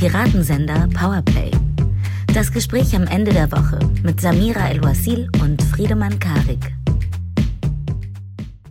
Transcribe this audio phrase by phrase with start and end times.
[0.00, 1.50] Piratensender Powerplay.
[2.32, 6.72] Das Gespräch am Ende der Woche mit Samira El-Wasil und Friedemann Karik.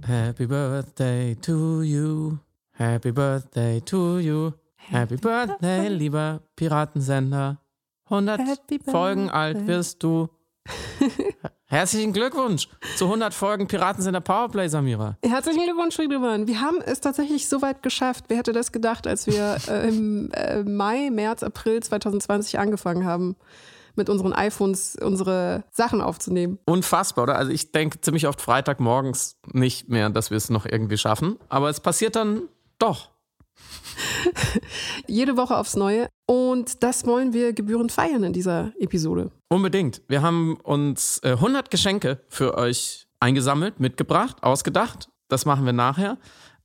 [0.08, 2.40] Happy Birthday to you.
[2.72, 4.54] Happy Birthday to you.
[4.76, 7.62] Happy Birthday, lieber Piratensender.
[8.06, 8.42] 100
[8.88, 10.30] Folgen alt wirst du.
[11.72, 15.18] Herzlichen Glückwunsch zu 100 Folgen Piratensender Powerplay, Samira.
[15.24, 16.48] Herzlichen Glückwunsch, Friedemann.
[16.48, 18.26] Wir haben es tatsächlich so weit geschafft.
[18.28, 23.36] Wer hätte das gedacht, als wir äh, im äh, Mai, März, April 2020 angefangen haben,
[23.96, 26.58] mit unseren iPhones unsere Sachen aufzunehmen?
[26.66, 27.36] Unfassbar, oder?
[27.36, 31.38] Also ich denke ziemlich oft Freitagmorgens nicht mehr, dass wir es noch irgendwie schaffen.
[31.50, 32.42] Aber es passiert dann
[32.80, 33.12] doch.
[35.08, 36.10] Jede Woche aufs Neue.
[36.26, 39.32] Und das wollen wir gebührend feiern in dieser Episode.
[39.50, 40.02] Unbedingt.
[40.08, 45.10] Wir haben uns äh, 100 Geschenke für euch eingesammelt, mitgebracht, ausgedacht.
[45.28, 46.18] Das machen wir nachher.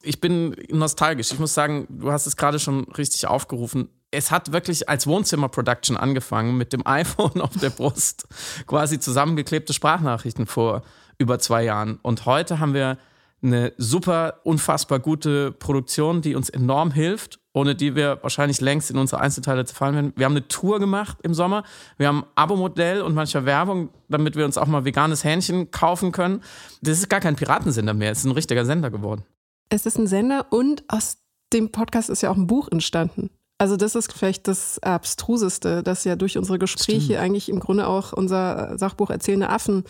[0.02, 1.32] Ich bin nostalgisch.
[1.32, 3.88] Ich muss sagen, du hast es gerade schon richtig aufgerufen.
[4.10, 8.26] Es hat wirklich als Wohnzimmer-Production angefangen mit dem iPhone auf der Brust.
[8.66, 10.82] Quasi zusammengeklebte Sprachnachrichten vor
[11.18, 11.98] über zwei Jahren.
[12.02, 12.98] Und heute haben wir
[13.44, 18.98] eine super, unfassbar gute Produktion, die uns enorm hilft, ohne die wir wahrscheinlich längst in
[18.98, 20.12] unsere Einzelteile zerfallen werden.
[20.16, 21.62] Wir haben eine Tour gemacht im Sommer.
[21.98, 26.10] Wir haben ein Abo-Modell und manchmal Werbung, damit wir uns auch mal veganes Hähnchen kaufen
[26.10, 26.42] können.
[26.82, 29.24] Das ist gar kein Piratensender mehr, es ist ein richtiger Sender geworden.
[29.68, 31.18] Es ist ein Sender und aus
[31.52, 33.30] dem Podcast ist ja auch ein Buch entstanden.
[33.56, 37.20] Also das ist vielleicht das Abstruseste, dass ja durch unsere Gespräche Stimmt.
[37.20, 39.84] eigentlich im Grunde auch unser Sachbuch Erzählende Affen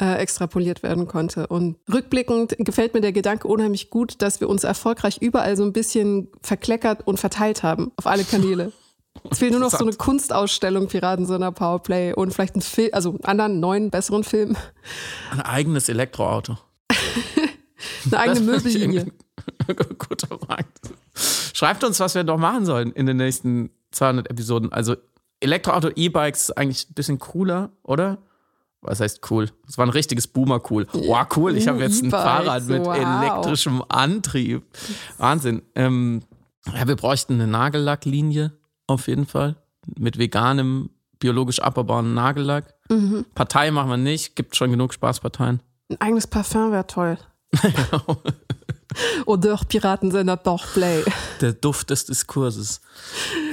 [0.00, 1.46] äh, extrapoliert werden konnte.
[1.46, 5.72] Und rückblickend gefällt mir der Gedanke unheimlich gut, dass wir uns erfolgreich überall so ein
[5.72, 8.72] bisschen verkleckert und verteilt haben auf alle Kanäle.
[9.30, 13.24] Es fehlt nur noch so eine Kunstausstellung Piratensender Powerplay und vielleicht ein Film, also einen
[13.24, 14.56] anderen neuen, besseren Film.
[15.32, 16.58] Ein eigenes Elektroauto.
[18.04, 19.06] eine eigene Möbellinie.
[19.98, 20.75] Guter Markt.
[21.56, 24.70] Schreibt uns, was wir noch machen sollen in den nächsten 200 Episoden.
[24.74, 24.94] Also
[25.40, 28.18] Elektroauto, E-Bikes ist eigentlich ein bisschen cooler, oder?
[28.82, 29.48] Was heißt cool?
[29.64, 30.86] Das war ein richtiges Boomer-Cool.
[30.92, 32.94] Wow, cool, ich habe jetzt ein Fahrrad mit wow.
[32.94, 34.64] elektrischem Antrieb.
[35.16, 35.62] Wahnsinn.
[35.74, 36.24] Ähm,
[36.74, 38.52] ja, wir bräuchten eine Nagellacklinie
[38.86, 39.56] auf jeden Fall.
[39.98, 40.90] Mit veganem,
[41.20, 42.74] biologisch abbaubaren Nagellack.
[42.90, 43.24] Mhm.
[43.34, 45.62] Partei machen wir nicht, gibt schon genug Spaßparteien.
[45.88, 47.16] Ein eigenes Parfum wäre toll.
[49.26, 51.04] Odeur Piratensender Play.
[51.40, 52.80] Der Duft des Diskurses.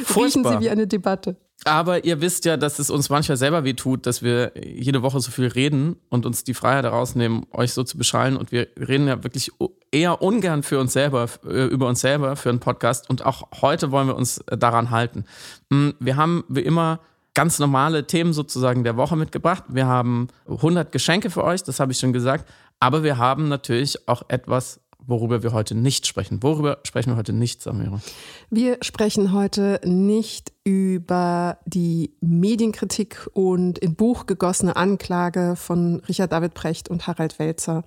[0.03, 0.23] Furchtbar.
[0.23, 1.37] Riechen Sie wie eine Debatte.
[1.65, 5.19] Aber ihr wisst ja, dass es uns manchmal selber weh tut, dass wir jede Woche
[5.21, 8.35] so viel reden und uns die Freiheit herausnehmen, euch so zu beschallen.
[8.35, 9.51] Und wir reden ja wirklich
[9.91, 13.09] eher ungern für uns selber, äh, über uns selber, für einen Podcast.
[13.09, 15.23] Und auch heute wollen wir uns daran halten.
[15.71, 16.99] Hm, wir haben wie immer
[17.33, 19.63] ganz normale Themen sozusagen der Woche mitgebracht.
[19.69, 22.45] Wir haben 100 Geschenke für euch, das habe ich schon gesagt.
[22.79, 26.41] Aber wir haben natürlich auch etwas worüber wir heute nicht sprechen.
[26.43, 28.01] Worüber sprechen wir heute nicht, Samira?
[28.49, 36.53] Wir sprechen heute nicht über die Medienkritik und in Buch gegossene Anklage von Richard David
[36.53, 37.83] Precht und Harald Welzer.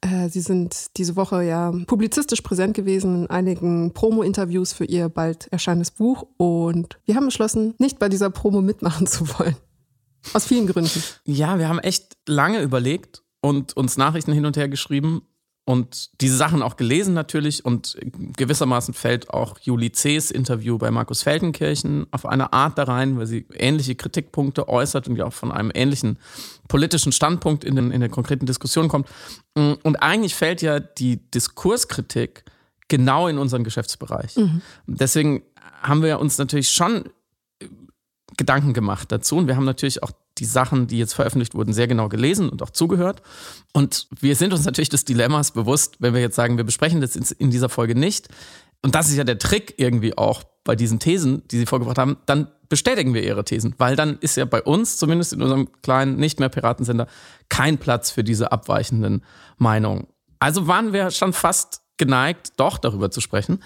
[0.00, 5.48] Äh, sie sind diese Woche ja publizistisch präsent gewesen in einigen Promo-Interviews für ihr bald
[5.50, 9.56] erscheinendes Buch und wir haben beschlossen, nicht bei dieser Promo mitmachen zu wollen.
[10.32, 11.02] Aus vielen Gründen.
[11.24, 15.22] Ja, wir haben echt lange überlegt und uns Nachrichten hin und her geschrieben
[15.66, 17.96] und diese Sachen auch gelesen natürlich und
[18.36, 23.26] gewissermaßen fällt auch Juli C.'s Interview bei Markus Feldenkirchen auf eine Art da rein, weil
[23.26, 26.18] sie ähnliche Kritikpunkte äußert und ja auch von einem ähnlichen
[26.68, 29.08] politischen Standpunkt in, den, in der konkreten Diskussion kommt.
[29.54, 32.44] Und eigentlich fällt ja die Diskurskritik
[32.88, 34.36] genau in unseren Geschäftsbereich.
[34.36, 34.60] Mhm.
[34.86, 35.44] Deswegen
[35.80, 37.08] haben wir uns natürlich schon
[38.36, 41.86] Gedanken gemacht dazu und wir haben natürlich auch die Sachen, die jetzt veröffentlicht wurden, sehr
[41.86, 43.22] genau gelesen und auch zugehört.
[43.72, 47.14] Und wir sind uns natürlich des Dilemmas bewusst, wenn wir jetzt sagen, wir besprechen das
[47.14, 48.28] in dieser Folge nicht.
[48.82, 52.16] Und das ist ja der Trick irgendwie auch bei diesen Thesen, die Sie vorgebracht haben,
[52.26, 56.16] dann bestätigen wir Ihre Thesen, weil dann ist ja bei uns, zumindest in unserem kleinen,
[56.16, 57.06] nicht mehr Piratensender,
[57.48, 59.22] kein Platz für diese abweichenden
[59.58, 60.06] Meinungen.
[60.38, 63.62] Also waren wir schon fast geneigt, doch darüber zu sprechen.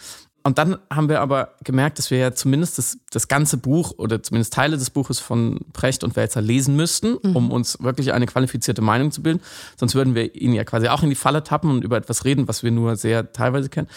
[0.48, 4.22] Und dann haben wir aber gemerkt, dass wir ja zumindest das, das ganze Buch oder
[4.22, 7.36] zumindest Teile des Buches von Precht und Welzer lesen müssten, mhm.
[7.36, 9.42] um uns wirklich eine qualifizierte Meinung zu bilden.
[9.76, 12.48] Sonst würden wir ihn ja quasi auch in die Falle tappen und über etwas reden,
[12.48, 13.88] was wir nur sehr teilweise kennen.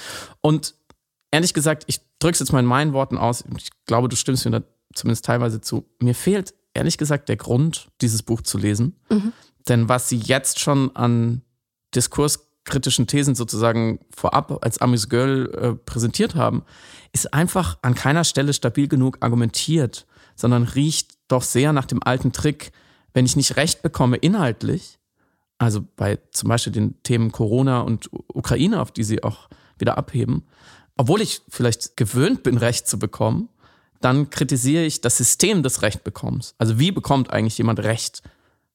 [0.41, 0.75] Und
[1.31, 3.45] ehrlich gesagt, ich drücke es jetzt mal in meinen Worten aus.
[3.55, 4.61] Ich glaube, du stimmst mir da
[4.93, 5.85] zumindest teilweise zu.
[6.01, 8.99] Mir fehlt ehrlich gesagt der Grund, dieses Buch zu lesen.
[9.09, 9.31] Mhm.
[9.69, 11.43] Denn was sie jetzt schon an
[11.95, 16.63] Diskurs kritischen Thesen sozusagen vorab als Amis Girl äh, präsentiert haben,
[17.11, 20.05] ist einfach an keiner Stelle stabil genug argumentiert,
[20.35, 22.71] sondern riecht doch sehr nach dem alten Trick,
[23.13, 24.99] wenn ich nicht recht bekomme inhaltlich,
[25.57, 30.47] also bei zum Beispiel den Themen Corona und Ukraine, auf die sie auch wieder abheben,
[30.97, 33.49] obwohl ich vielleicht gewöhnt bin, Recht zu bekommen,
[33.99, 36.55] dann kritisiere ich das System des Rechtbekommens.
[36.57, 38.23] Also wie bekommt eigentlich jemand Recht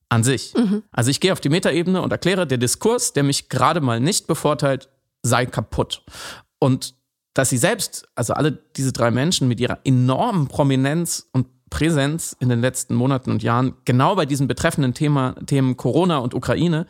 [0.09, 0.55] an sich?
[0.55, 0.83] Mhm.
[0.93, 4.27] Also ich gehe auf die Metaebene und erkläre, der Diskurs, der mich gerade mal nicht
[4.27, 4.89] bevorteilt,
[5.23, 6.03] sei kaputt.
[6.59, 6.95] Und
[7.35, 12.49] dass sie selbst, also alle diese drei Menschen mit ihrer enormen Prominenz und Präsenz in
[12.49, 16.87] den letzten Monaten und Jahren genau bei diesen betreffenden Thema, Themen Corona und Ukraine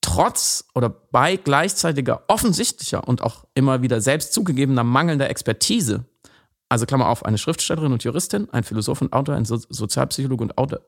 [0.00, 6.04] trotz oder bei gleichzeitiger offensichtlicher und auch immer wieder selbst zugegebener mangelnder Expertise,
[6.68, 10.58] also Klammer auf, eine Schriftstellerin und Juristin, ein Philosoph und Autor, ein so Sozialpsychologe und
[10.58, 10.80] Autor,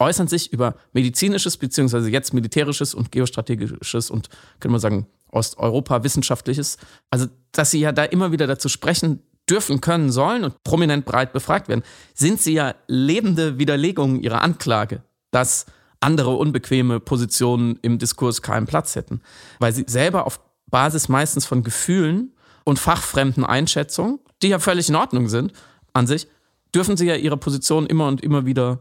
[0.00, 6.78] äußern sich über medizinisches beziehungsweise jetzt militärisches und geostrategisches und, können wir sagen, Osteuropa-wissenschaftliches.
[7.10, 11.32] Also, dass sie ja da immer wieder dazu sprechen dürfen, können, sollen und prominent breit
[11.32, 11.82] befragt werden,
[12.14, 15.66] sind sie ja lebende Widerlegungen ihrer Anklage, dass
[16.00, 19.20] andere unbequeme Positionen im Diskurs keinen Platz hätten,
[19.58, 22.32] weil sie selber auf Basis meistens von Gefühlen
[22.64, 25.52] und fachfremden Einschätzungen, die ja völlig in Ordnung sind
[25.92, 26.28] an sich,
[26.74, 28.78] dürfen sie ja ihre Position immer und immer wieder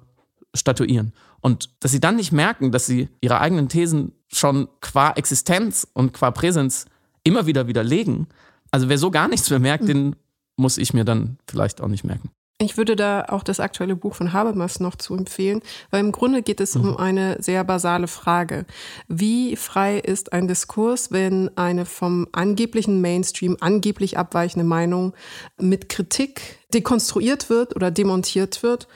[0.56, 1.14] statuieren.
[1.42, 6.14] Und dass sie dann nicht merken, dass sie ihre eigenen Thesen schon qua Existenz und
[6.14, 6.86] qua Präsenz
[7.24, 8.28] immer wieder widerlegen.
[8.72, 10.16] Also wer so gar nichts mehr merkt, den
[10.58, 12.30] muss ich mir dann vielleicht auch nicht merken.
[12.62, 15.62] Ich würde da auch das aktuelle Buch von Habermas noch zu empfehlen,
[15.92, 16.90] weil im Grunde geht es mhm.
[16.90, 18.66] um eine sehr basale Frage.
[19.08, 25.14] Wie frei ist ein Diskurs, wenn eine vom angeblichen Mainstream angeblich abweichende Meinung
[25.58, 28.90] mit Kritik dekonstruiert wird oder demontiert wird,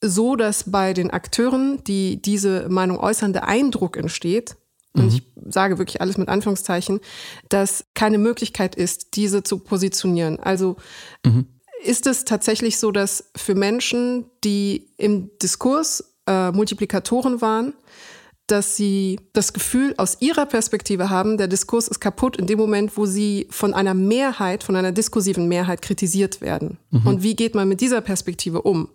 [0.00, 4.56] so dass bei den Akteuren, die diese Meinung äußern, der Eindruck entsteht,
[4.94, 5.08] und mhm.
[5.08, 5.22] ich
[5.52, 7.00] sage wirklich alles mit Anführungszeichen,
[7.48, 10.40] dass keine Möglichkeit ist, diese zu positionieren.
[10.40, 10.76] Also
[11.24, 11.46] mhm.
[11.84, 17.74] ist es tatsächlich so, dass für Menschen, die im Diskurs äh, Multiplikatoren waren,
[18.46, 22.96] dass sie das Gefühl aus ihrer Perspektive haben, der Diskurs ist kaputt in dem Moment,
[22.96, 26.78] wo sie von einer Mehrheit, von einer diskursiven Mehrheit kritisiert werden.
[26.90, 27.06] Mhm.
[27.06, 28.88] Und wie geht man mit dieser Perspektive um?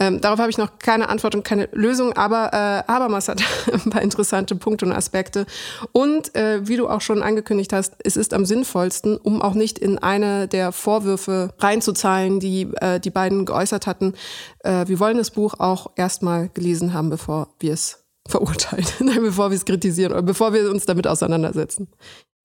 [0.00, 3.42] Ähm, darauf habe ich noch keine Antwort und keine Lösung, aber äh, Habermas hat
[3.72, 5.44] ein paar interessante Punkte und Aspekte.
[5.92, 9.78] Und äh, wie du auch schon angekündigt hast, es ist am sinnvollsten, um auch nicht
[9.78, 14.14] in eine der Vorwürfe reinzuzahlen, die äh, die beiden geäußert hatten.
[14.60, 18.86] Äh, wir wollen das Buch auch erstmal gelesen haben, bevor wir es verurteilen,
[19.20, 21.88] bevor wir es kritisieren oder bevor wir uns damit auseinandersetzen.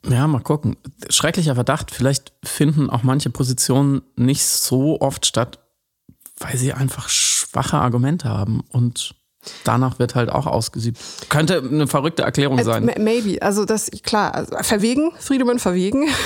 [0.07, 0.75] Ja, mal gucken.
[1.09, 5.64] Schrecklicher Verdacht, vielleicht finden auch manche Positionen nicht so oft statt,
[6.39, 9.15] weil sie einfach schwache Argumente haben und
[9.63, 10.99] danach wird halt auch ausgesiebt.
[11.29, 12.91] Könnte eine verrückte Erklärung äh, sein.
[12.97, 13.41] Maybe.
[13.41, 16.07] Also das, klar, also verwegen, Friedemann verwegen.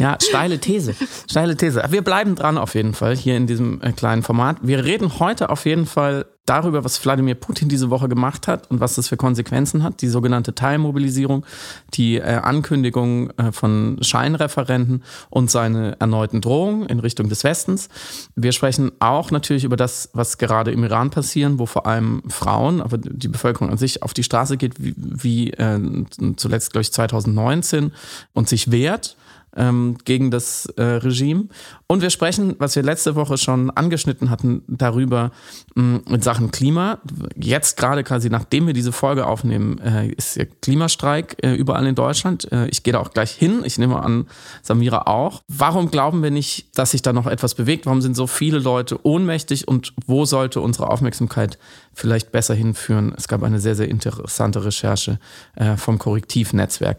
[0.00, 0.96] Ja, steile These.
[1.30, 1.80] Steile These.
[1.90, 4.56] Wir bleiben dran auf jeden Fall hier in diesem äh, kleinen Format.
[4.62, 8.80] Wir reden heute auf jeden Fall darüber, was Wladimir Putin diese Woche gemacht hat und
[8.80, 11.44] was das für Konsequenzen hat, die sogenannte Teilmobilisierung,
[11.94, 17.88] die äh, Ankündigung äh, von Scheinreferenten und seine erneuten Drohungen in Richtung des Westens.
[18.36, 22.80] Wir sprechen auch natürlich über das, was gerade im Iran passieren, wo vor allem Frauen,
[22.80, 25.80] aber die Bevölkerung an sich auf die Straße geht, wie, wie äh,
[26.36, 27.92] zuletzt, glaube ich, 2019
[28.32, 29.16] und sich wehrt
[29.56, 31.48] ähm, gegen das äh, Regime.
[31.86, 35.30] Und wir sprechen, was wir letzte Woche schon angeschnitten hatten, darüber
[35.74, 36.98] mh, in Sachen Klima.
[37.36, 41.94] Jetzt gerade quasi, nachdem wir diese Folge aufnehmen, äh, ist der Klimastreik äh, überall in
[41.94, 42.50] Deutschland.
[42.50, 43.62] Äh, ich gehe da auch gleich hin.
[43.64, 44.26] Ich nehme an,
[44.62, 45.42] Samira auch.
[45.48, 47.86] Warum glauben wir nicht, dass sich da noch etwas bewegt?
[47.86, 51.58] Warum sind so viele Leute ohnmächtig und wo sollte unsere Aufmerksamkeit
[51.92, 53.14] vielleicht besser hinführen?
[53.16, 55.18] Es gab eine sehr, sehr interessante Recherche
[55.54, 56.98] äh, vom Korrektivnetzwerk.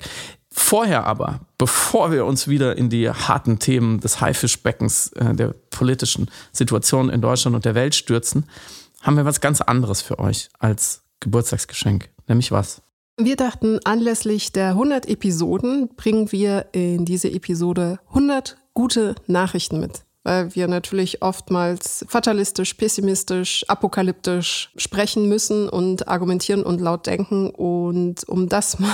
[0.60, 6.32] Vorher aber, bevor wir uns wieder in die harten Themen des Haifischbeckens äh, der politischen
[6.52, 8.50] Situation in Deutschland und der Welt stürzen,
[9.04, 12.10] haben wir was ganz anderes für euch als Geburtstagsgeschenk.
[12.28, 12.82] Nämlich was?
[13.18, 20.02] Wir dachten, anlässlich der 100 Episoden bringen wir in diese Episode 100 gute Nachrichten mit.
[20.24, 27.52] Weil wir natürlich oftmals fatalistisch, pessimistisch, apokalyptisch sprechen müssen und argumentieren und laut denken.
[27.52, 28.94] Und um das mal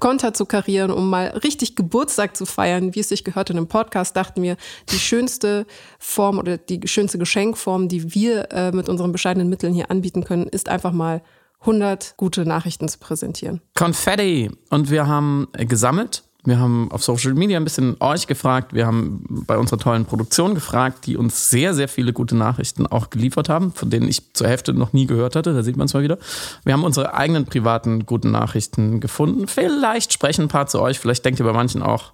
[0.00, 3.68] Konter zu karieren, um mal richtig Geburtstag zu feiern, wie es sich gehört in einem
[3.68, 4.56] Podcast, dachten wir,
[4.90, 5.66] die schönste
[5.98, 10.46] Form oder die schönste Geschenkform, die wir äh, mit unseren bescheidenen Mitteln hier anbieten können,
[10.46, 11.22] ist einfach mal
[11.60, 13.60] 100 gute Nachrichten zu präsentieren.
[13.74, 14.50] Konfetti.
[14.70, 18.72] Und wir haben gesammelt wir haben auf Social Media ein bisschen euch gefragt.
[18.72, 23.10] Wir haben bei unserer tollen Produktion gefragt, die uns sehr, sehr viele gute Nachrichten auch
[23.10, 25.52] geliefert haben, von denen ich zur Hälfte noch nie gehört hatte.
[25.52, 26.18] Da sieht man es mal wieder.
[26.64, 29.48] Wir haben unsere eigenen privaten guten Nachrichten gefunden.
[29.48, 31.00] Vielleicht sprechen ein paar zu euch.
[31.00, 32.12] Vielleicht denkt ihr bei manchen auch,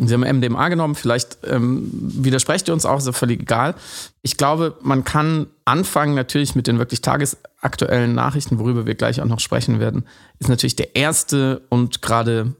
[0.00, 3.74] Sie haben MDMA genommen, vielleicht ähm, widersprecht ihr uns auch, ist ja völlig egal.
[4.22, 9.26] Ich glaube, man kann anfangen natürlich mit den wirklich tagesaktuellen Nachrichten, worüber wir gleich auch
[9.26, 10.04] noch sprechen werden.
[10.38, 12.52] Ist natürlich der erste und gerade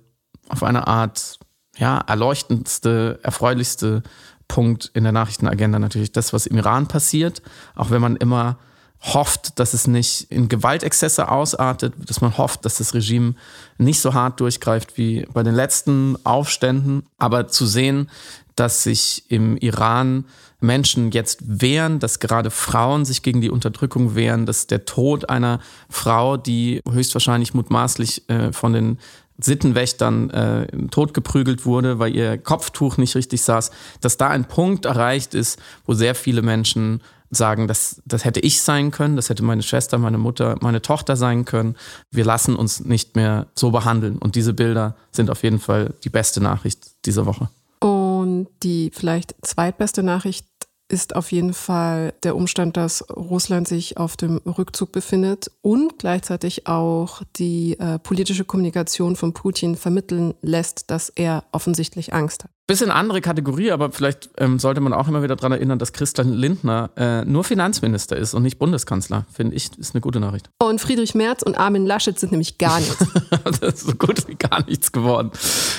[0.48, 1.38] auf eine Art
[1.76, 4.02] ja, erleuchtendste, erfreulichste
[4.48, 7.42] Punkt in der Nachrichtenagenda natürlich das, was im Iran passiert,
[7.74, 8.58] auch wenn man immer
[9.00, 13.34] hofft, dass es nicht in Gewaltexzesse ausartet, dass man hofft, dass das Regime
[13.76, 17.04] nicht so hart durchgreift wie bei den letzten Aufständen.
[17.16, 18.10] Aber zu sehen,
[18.56, 20.24] dass sich im Iran
[20.60, 25.60] Menschen jetzt wehren, dass gerade Frauen sich gegen die Unterdrückung wehren, dass der Tod einer
[25.88, 28.98] Frau, die höchstwahrscheinlich mutmaßlich äh, von den
[29.38, 35.34] Sittenwächtern äh, totgeprügelt wurde, weil ihr Kopftuch nicht richtig saß, dass da ein Punkt erreicht
[35.34, 39.62] ist, wo sehr viele Menschen sagen, das, das hätte ich sein können, das hätte meine
[39.62, 41.76] Schwester, meine Mutter, meine Tochter sein können.
[42.10, 44.18] Wir lassen uns nicht mehr so behandeln.
[44.18, 47.48] Und diese Bilder sind auf jeden Fall die beste Nachricht dieser Woche.
[47.80, 50.46] Und die vielleicht zweitbeste Nachricht
[50.88, 56.66] ist auf jeden Fall der Umstand, dass Russland sich auf dem Rückzug befindet und gleichzeitig
[56.66, 62.50] auch die äh, politische Kommunikation von Putin vermitteln lässt, dass er offensichtlich Angst hat.
[62.68, 66.34] Bisschen andere Kategorie, aber vielleicht ähm, sollte man auch immer wieder daran erinnern, dass Christian
[66.34, 69.24] Lindner äh, nur Finanzminister ist und nicht Bundeskanzler.
[69.32, 70.50] Finde ich, ist eine gute Nachricht.
[70.58, 72.98] Und Friedrich Merz und Armin Laschet sind nämlich gar nichts.
[73.44, 75.30] das ist so gut wie gar nichts geworden.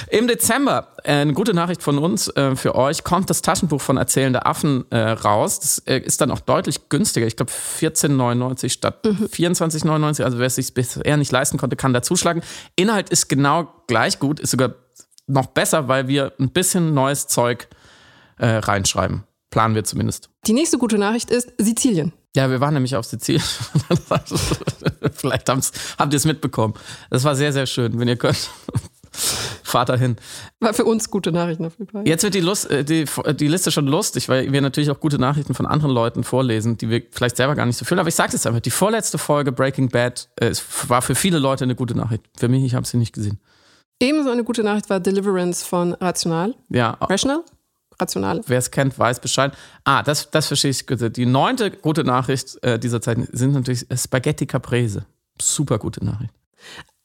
[0.10, 3.98] Im Dezember, äh, eine gute Nachricht von uns äh, für euch, kommt das Taschenbuch von
[3.98, 5.60] Erzählende Affen äh, raus.
[5.60, 7.28] Das äh, ist dann auch deutlich günstiger.
[7.28, 9.26] Ich glaube 14,99 statt mhm.
[9.26, 10.24] 24,99.
[10.24, 12.42] Also wer es sich bisher nicht leisten konnte, kann da zuschlagen.
[12.76, 14.74] Inhalt ist genau gleich gut, ist sogar
[15.30, 17.68] noch besser, weil wir ein bisschen neues Zeug
[18.38, 19.24] äh, reinschreiben.
[19.50, 20.30] Planen wir zumindest.
[20.46, 22.14] Die nächste gute Nachricht ist Sizilien.
[22.36, 23.44] Ja, wir waren nämlich auf Sizilien.
[25.14, 26.76] Vielleicht habt ihr es mitbekommen.
[27.10, 28.00] Das war sehr, sehr schön.
[28.00, 28.38] Wenn ihr könnt,
[29.64, 30.18] fahrt dahin.
[30.60, 32.08] War für uns gute Nachrichten auf jeden Fall.
[32.08, 35.18] Jetzt wird die, Lust, äh, die, die Liste schon lustig, weil wir natürlich auch gute
[35.18, 38.00] Nachrichten von anderen Leuten vorlesen, die wir vielleicht selber gar nicht so fühlen.
[38.00, 40.54] Aber ich sage es einfach: Die vorletzte Folge Breaking Bad äh,
[40.88, 42.24] war für viele Leute eine gute Nachricht.
[42.38, 43.40] Für mich, ich habe sie nicht gesehen.
[44.00, 46.56] Ebenso eine gute Nachricht war Deliverance von Rational.
[46.70, 46.98] Ja.
[47.02, 47.44] Rational?
[48.00, 48.42] Rational.
[48.48, 49.54] Wer es kennt, weiß Bescheid.
[49.84, 51.18] Ah, das, das verstehe ich gut.
[51.18, 55.06] Die neunte gute Nachricht äh, dieser Zeit sind natürlich Spaghetti Caprese.
[55.42, 56.34] Super gute Nachricht.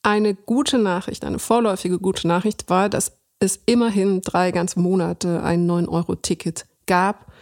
[0.03, 5.69] Eine gute Nachricht, eine vorläufige gute Nachricht war, dass es immerhin drei ganze Monate ein
[5.69, 7.33] 9-Euro-Ticket gab.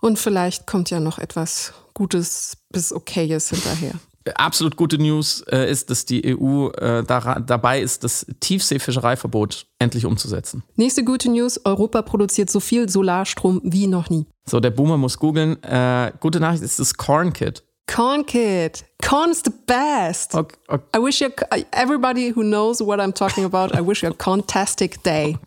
[0.00, 3.94] Und vielleicht kommt ja noch etwas Gutes bis Okayes hinterher
[4.34, 10.04] absolut gute News äh, ist, dass die EU äh, da, dabei ist, das Tiefseefischereiverbot endlich
[10.06, 10.62] umzusetzen.
[10.76, 14.26] Nächste gute News: Europa produziert so viel Solarstrom wie noch nie.
[14.46, 15.62] So, der Boomer muss googeln.
[15.62, 17.62] Äh, gute Nachricht ist das Corn Kit.
[17.86, 18.84] Corn Kit.
[19.02, 20.34] Corn is the best.
[20.34, 20.84] Okay, okay.
[20.94, 21.28] I wish you,
[21.72, 25.38] everybody who knows what I'm talking about, I wish you a contastic day.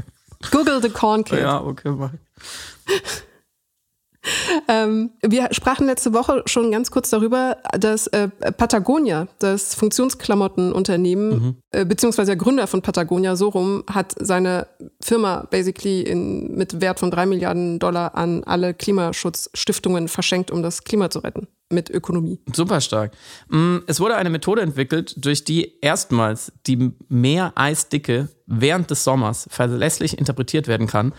[0.50, 1.40] Google the Corn Kit.
[1.40, 2.12] Ja, okay, mach.
[4.68, 11.56] Ähm, wir sprachen letzte Woche schon ganz kurz darüber, dass äh, Patagonia, das Funktionsklamottenunternehmen, mhm.
[11.70, 14.66] äh, beziehungsweise der Gründer von Patagonia, so rum, hat seine
[15.00, 20.84] Firma basically in, mit Wert von drei Milliarden Dollar an alle Klimaschutzstiftungen verschenkt, um das
[20.84, 21.48] Klima zu retten.
[21.72, 22.40] Mit Ökonomie.
[22.52, 23.12] Super stark.
[23.48, 30.18] Mm, es wurde eine Methode entwickelt, durch die erstmals die Meereisdicke während des Sommers verlässlich
[30.18, 31.12] interpretiert werden kann.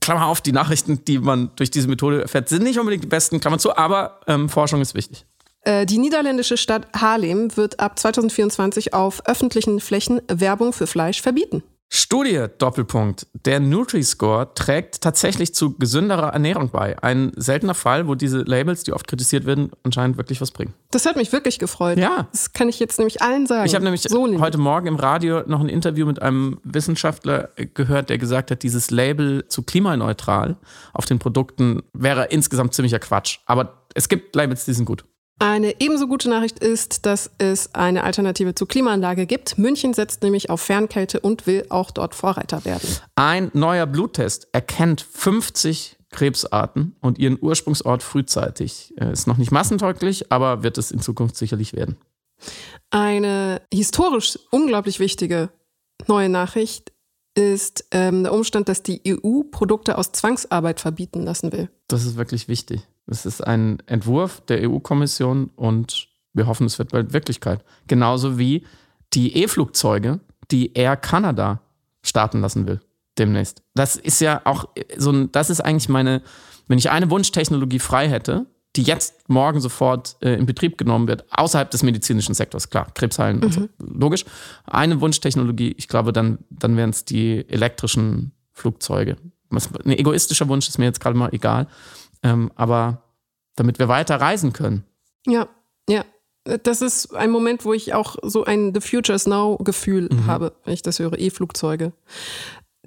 [0.00, 3.40] Klammer auf, die Nachrichten, die man durch diese Methode erfährt, sind nicht unbedingt die besten,
[3.40, 5.24] Klammer zu, aber ähm, Forschung ist wichtig.
[5.62, 11.62] Äh, die niederländische Stadt Haarlem wird ab 2024 auf öffentlichen Flächen Werbung für Fleisch verbieten.
[11.88, 13.28] Studie, Doppelpunkt.
[13.44, 17.00] Der Nutri-Score trägt tatsächlich zu gesünderer Ernährung bei.
[17.02, 20.74] Ein seltener Fall, wo diese Labels, die oft kritisiert werden, anscheinend wirklich was bringen.
[20.90, 21.98] Das hat mich wirklich gefreut.
[21.98, 22.26] Ja.
[22.32, 23.66] Das kann ich jetzt nämlich allen sagen.
[23.66, 28.10] Ich habe nämlich so heute Morgen im Radio noch ein Interview mit einem Wissenschaftler gehört,
[28.10, 30.56] der gesagt hat, dieses Label zu klimaneutral
[30.92, 33.38] auf den Produkten wäre insgesamt ziemlicher Quatsch.
[33.46, 35.04] Aber es gibt Labels, die sind gut.
[35.38, 39.58] Eine ebenso gute Nachricht ist, dass es eine Alternative zur Klimaanlage gibt.
[39.58, 42.88] München setzt nämlich auf Fernkälte und will auch dort Vorreiter werden.
[43.16, 48.94] Ein neuer Bluttest erkennt 50 Krebsarten und ihren Ursprungsort frühzeitig.
[48.98, 51.96] Äh, ist noch nicht massentauglich, aber wird es in Zukunft sicherlich werden.
[52.90, 55.50] Eine historisch unglaublich wichtige
[56.06, 56.92] neue Nachricht
[57.34, 61.68] ist ähm, der Umstand, dass die EU Produkte aus Zwangsarbeit verbieten lassen will.
[61.88, 62.80] Das ist wirklich wichtig.
[63.06, 67.64] Es ist ein Entwurf der EU-Kommission und wir hoffen, es wird bald Wirklichkeit.
[67.86, 68.66] Genauso wie
[69.14, 70.20] die E-Flugzeuge,
[70.50, 71.60] die Air Canada
[72.02, 72.80] starten lassen will
[73.18, 73.62] demnächst.
[73.74, 76.22] Das ist ja auch so ein, das ist eigentlich meine,
[76.68, 78.46] wenn ich eine Wunschtechnologie frei hätte,
[78.76, 83.40] die jetzt morgen sofort äh, in Betrieb genommen wird, außerhalb des medizinischen Sektors, klar, Krebsheilen,
[83.40, 83.50] mhm.
[83.50, 84.24] so, logisch.
[84.66, 89.16] Eine Wunschtechnologie, ich glaube, dann, dann wären es die elektrischen Flugzeuge.
[89.50, 91.68] ein egoistischer Wunsch ist mir jetzt gerade mal egal.
[92.26, 93.02] Ähm, aber
[93.54, 94.84] damit wir weiter reisen können.
[95.26, 95.48] Ja,
[95.88, 96.04] ja.
[96.62, 100.26] Das ist ein Moment, wo ich auch so ein The Future is Now Gefühl mhm.
[100.26, 101.92] habe, wenn ich das höre, E-Flugzeuge.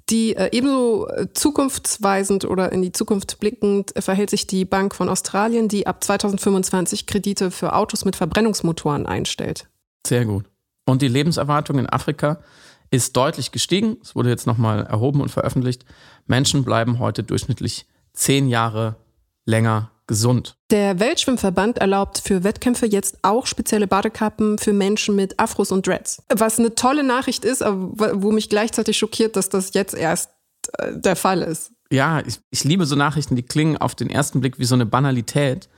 [0.09, 4.95] Die äh, ebenso äh, zukunftsweisend oder in die Zukunft blickend äh, verhält sich die Bank
[4.95, 9.67] von Australien, die ab 2025 Kredite für Autos mit Verbrennungsmotoren einstellt.
[10.07, 10.45] Sehr gut.
[10.85, 12.39] Und die Lebenserwartung in Afrika
[12.91, 13.97] ist deutlich gestiegen.
[14.01, 15.85] Es wurde jetzt nochmal erhoben und veröffentlicht.
[16.25, 18.95] Menschen bleiben heute durchschnittlich zehn Jahre
[19.49, 20.55] länger gesund.
[20.71, 26.23] Der Weltschwimmverband erlaubt für Wettkämpfe jetzt auch spezielle Badekappen für Menschen mit Afros und Dreads.
[26.33, 30.31] Was eine tolle Nachricht ist, aber wo mich gleichzeitig schockiert, dass das jetzt erst
[30.77, 31.71] äh, der Fall ist.
[31.91, 34.85] Ja, ich, ich liebe so Nachrichten, die klingen auf den ersten Blick wie so eine
[34.85, 35.69] Banalität.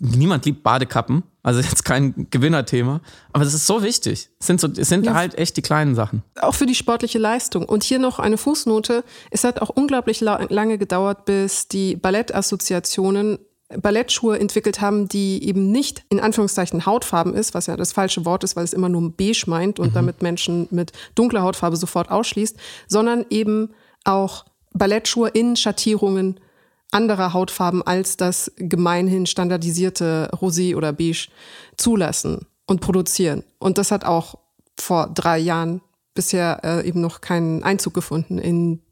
[0.00, 3.00] Niemand liebt Badekappen, also jetzt kein Gewinnerthema.
[3.32, 4.30] Aber es ist so wichtig.
[4.40, 5.14] Es sind, so, es sind ja.
[5.14, 6.22] halt echt die kleinen Sachen.
[6.40, 7.64] Auch für die sportliche Leistung.
[7.66, 9.04] Und hier noch eine Fußnote.
[9.30, 13.38] Es hat auch unglaublich lange gedauert, bis die Ballettassoziationen
[13.76, 18.42] Ballettschuhe entwickelt haben, die eben nicht in Anführungszeichen Hautfarben ist, was ja das falsche Wort
[18.42, 19.94] ist, weil es immer nur beige meint und mhm.
[19.94, 22.56] damit Menschen mit dunkler Hautfarbe sofort ausschließt,
[22.86, 26.40] sondern eben auch Ballettschuhe in Schattierungen
[26.90, 31.28] anderer Hautfarben als das gemeinhin standardisierte Rosé oder Beige
[31.76, 33.44] zulassen und produzieren.
[33.58, 34.36] Und das hat auch
[34.78, 35.80] vor drei Jahren
[36.14, 38.82] bisher äh, eben noch keinen Einzug gefunden in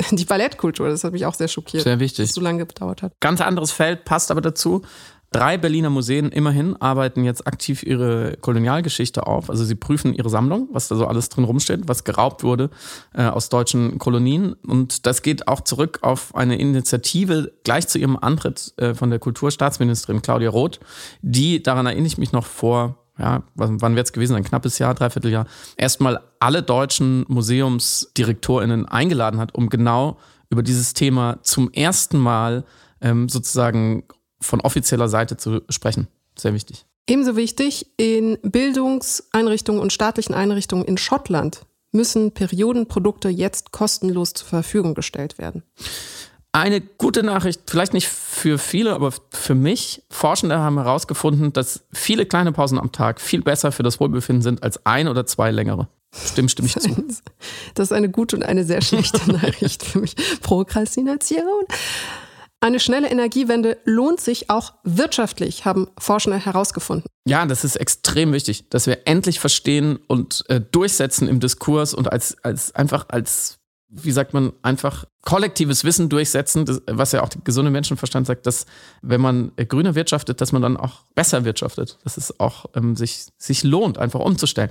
[0.10, 0.88] die Ballettkultur.
[0.88, 1.82] Das hat mich auch sehr schockiert.
[1.82, 2.24] Sehr wichtig.
[2.24, 3.12] Dass es so lange gedauert hat.
[3.20, 4.82] Ganz anderes Feld, passt aber dazu.
[5.32, 9.48] Drei Berliner Museen immerhin arbeiten jetzt aktiv ihre Kolonialgeschichte auf.
[9.48, 12.68] Also sie prüfen ihre Sammlung, was da so alles drin rumsteht, was geraubt wurde
[13.14, 14.54] äh, aus deutschen Kolonien.
[14.66, 19.20] Und das geht auch zurück auf eine Initiative gleich zu ihrem Antritt äh, von der
[19.20, 20.80] Kulturstaatsministerin Claudia Roth,
[21.22, 24.94] die, daran erinnere ich mich noch vor, ja, wann wird es gewesen, ein knappes Jahr,
[24.94, 25.46] dreiviertel Jahr,
[25.76, 30.18] erstmal alle deutschen Museumsdirektorinnen eingeladen hat, um genau
[30.48, 32.64] über dieses Thema zum ersten Mal
[33.00, 34.04] ähm, sozusagen
[34.40, 36.08] von offizieller Seite zu sprechen.
[36.36, 36.84] Sehr wichtig.
[37.06, 44.94] Ebenso wichtig, in Bildungseinrichtungen und staatlichen Einrichtungen in Schottland müssen Periodenprodukte jetzt kostenlos zur Verfügung
[44.94, 45.62] gestellt werden.
[46.52, 50.02] Eine gute Nachricht, vielleicht nicht für viele, aber für mich.
[50.10, 54.62] Forschende haben herausgefunden, dass viele kleine Pausen am Tag viel besser für das Wohlbefinden sind
[54.62, 55.88] als ein oder zwei längere.
[56.12, 56.90] Stimmt, stimme ich zu.
[57.74, 60.16] Das ist eine gute und eine sehr schlechte Nachricht für mich.
[60.42, 61.64] Prokrastination.
[62.62, 67.08] Eine schnelle Energiewende lohnt sich auch wirtschaftlich, haben Forschende herausgefunden.
[67.26, 72.12] Ja, das ist extrem wichtig, dass wir endlich verstehen und äh, durchsetzen im Diskurs und
[72.12, 77.30] als, als einfach als, wie sagt man, einfach kollektives Wissen durchsetzen, das, was ja auch
[77.30, 78.66] der gesunde Menschenverstand sagt, dass
[79.00, 82.94] wenn man äh, grüner wirtschaftet, dass man dann auch besser wirtschaftet, dass es auch ähm,
[82.94, 84.70] sich, sich lohnt, einfach umzustellen.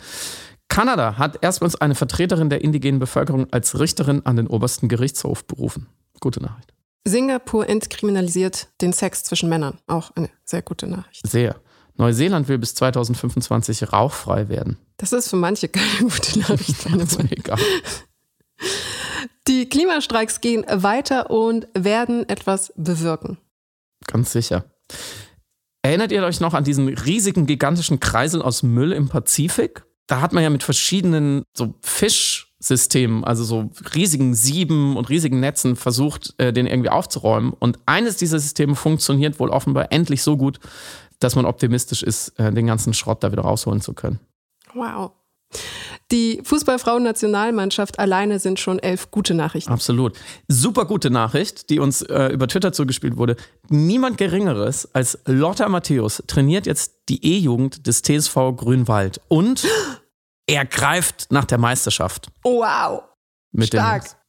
[0.68, 5.88] Kanada hat erstmals eine Vertreterin der indigenen Bevölkerung als Richterin an den obersten Gerichtshof berufen.
[6.20, 6.72] Gute Nachricht.
[7.06, 9.80] Singapur entkriminalisiert den Sex zwischen Männern.
[9.88, 11.28] Auch eine sehr gute Nachricht.
[11.28, 11.56] Sehr.
[11.96, 14.78] Neuseeland will bis 2025 rauchfrei werden.
[14.98, 16.86] Das ist für manche keine gute Nachricht.
[16.98, 17.60] das ist mir egal.
[19.48, 23.38] Die Klimastreiks gehen weiter und werden etwas bewirken.
[24.06, 24.66] Ganz sicher.
[25.82, 29.84] Erinnert ihr euch noch an diesen riesigen, gigantischen Kreisel aus Müll im Pazifik?
[30.08, 35.40] Da hat man ja mit verschiedenen so Fisch- Systemen, also so riesigen Sieben und riesigen
[35.40, 37.54] Netzen versucht, äh, den irgendwie aufzuräumen.
[37.58, 40.60] Und eines dieser Systeme funktioniert wohl offenbar endlich so gut,
[41.20, 44.20] dass man optimistisch ist, äh, den ganzen Schrott da wieder rausholen zu können.
[44.74, 45.12] Wow.
[46.12, 49.72] Die Fußballfrauen-Nationalmannschaft alleine sind schon elf gute Nachrichten.
[49.72, 50.18] Absolut.
[50.48, 53.36] Super gute Nachricht, die uns äh, über Twitter zugespielt wurde.
[53.70, 59.22] Niemand Geringeres als Lotta Matthäus trainiert jetzt die E-Jugend des TSV Grünwald.
[59.28, 59.68] Und
[60.50, 62.28] er greift nach der Meisterschaft.
[62.44, 63.04] Wow.
[63.52, 64.04] Mit Stark.
[64.04, 64.20] Dem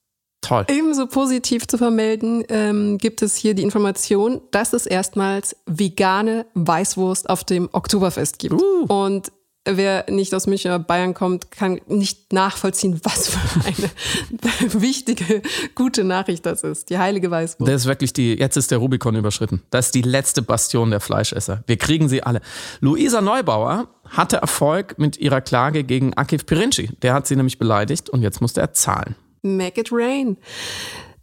[0.43, 0.65] Toll.
[0.69, 7.29] Ebenso positiv zu vermelden ähm, gibt es hier die Information, dass es erstmals vegane Weißwurst
[7.29, 8.55] auf dem Oktoberfest gibt.
[8.55, 8.87] Uh.
[8.89, 9.31] Und
[9.65, 15.43] wer nicht aus München oder Bayern kommt, kann nicht nachvollziehen, was für eine wichtige,
[15.75, 16.91] gute Nachricht das ist.
[16.91, 17.71] Die heilige Weißwurst.
[17.71, 19.63] Das ist wirklich die, jetzt ist der Rubikon überschritten.
[19.71, 21.63] Das ist die letzte Bastion der Fleischesser.
[21.67, 22.41] Wir kriegen sie alle.
[22.81, 26.91] Luisa Neubauer hatte Erfolg mit ihrer Klage gegen Akif Pirinci.
[27.03, 29.15] Der hat sie nämlich beleidigt und jetzt musste er zahlen.
[29.43, 30.37] Make it rain.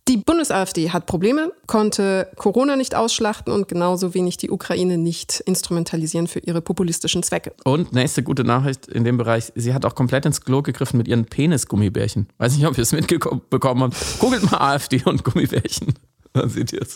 [0.08, 6.28] Die Bundes-AfD hat Probleme, konnte Corona nicht ausschlachten und genauso wenig die Ukraine nicht instrumentalisieren
[6.28, 7.52] für ihre populistischen Zwecke.
[7.66, 11.10] Und nächste gute Nachricht in dem Bereich, sie hat auch komplett ins Klo gegriffen mit
[11.10, 12.30] ihren Penis-Gummibärchen.
[12.38, 14.20] Weiß nicht, ob ihr es mitbekommen habt.
[14.20, 15.94] Googelt mal AfD und Gummibärchen.
[16.34, 16.96] Dann seht ihr es.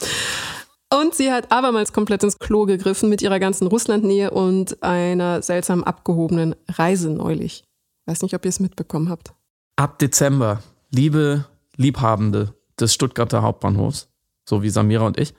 [0.94, 5.84] Und sie hat abermals komplett ins Klo gegriffen mit ihrer ganzen Russlandnähe und einer seltsam
[5.84, 7.66] abgehobenen Reise neulich.
[8.06, 9.34] Weiß nicht, ob ihr es mitbekommen habt.
[9.76, 11.46] Ab Dezember, liebe
[11.76, 14.10] Liebhabende des Stuttgarter Hauptbahnhofs,
[14.48, 15.34] so wie Samira und ich,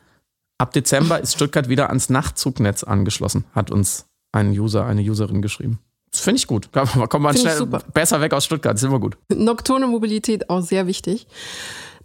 [0.58, 5.78] ab Dezember ist Stuttgart wieder ans Nachtzugnetz angeschlossen, hat uns ein User, eine Userin geschrieben.
[6.12, 6.70] finde ich gut.
[6.72, 9.16] Kommt man schnell besser weg aus Stuttgart, das ist immer gut.
[9.28, 11.26] Nocturne Mobilität auch sehr wichtig.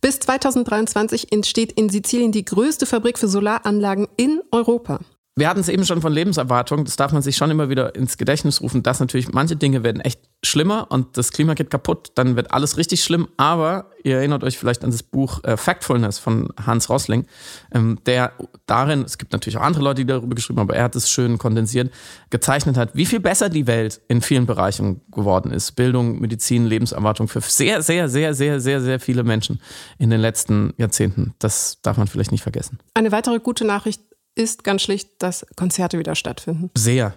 [0.01, 4.99] Bis 2023 entsteht in Sizilien die größte Fabrik für Solaranlagen in Europa.
[5.37, 8.17] Wir hatten es eben schon von Lebenserwartung, das darf man sich schon immer wieder ins
[8.17, 12.35] Gedächtnis rufen, dass natürlich manche Dinge werden echt schlimmer und das Klima geht kaputt, dann
[12.35, 13.27] wird alles richtig schlimm.
[13.37, 17.27] Aber ihr erinnert euch vielleicht an das Buch äh, Factfulness von Hans Rosling,
[17.71, 18.33] ähm, der
[18.65, 21.07] darin, es gibt natürlich auch andere Leute, die darüber geschrieben haben, aber er hat es
[21.11, 21.93] schön kondensiert,
[22.31, 25.73] gezeichnet hat, wie viel besser die Welt in vielen Bereichen geworden ist.
[25.73, 29.61] Bildung, Medizin, Lebenserwartung für sehr, sehr, sehr, sehr, sehr, sehr viele Menschen
[29.99, 31.35] in den letzten Jahrzehnten.
[31.37, 32.79] Das darf man vielleicht nicht vergessen.
[32.95, 34.01] Eine weitere gute Nachricht
[34.37, 36.69] ist ganz schlicht, dass Konzerte wieder stattfinden.
[36.75, 37.13] Sehr.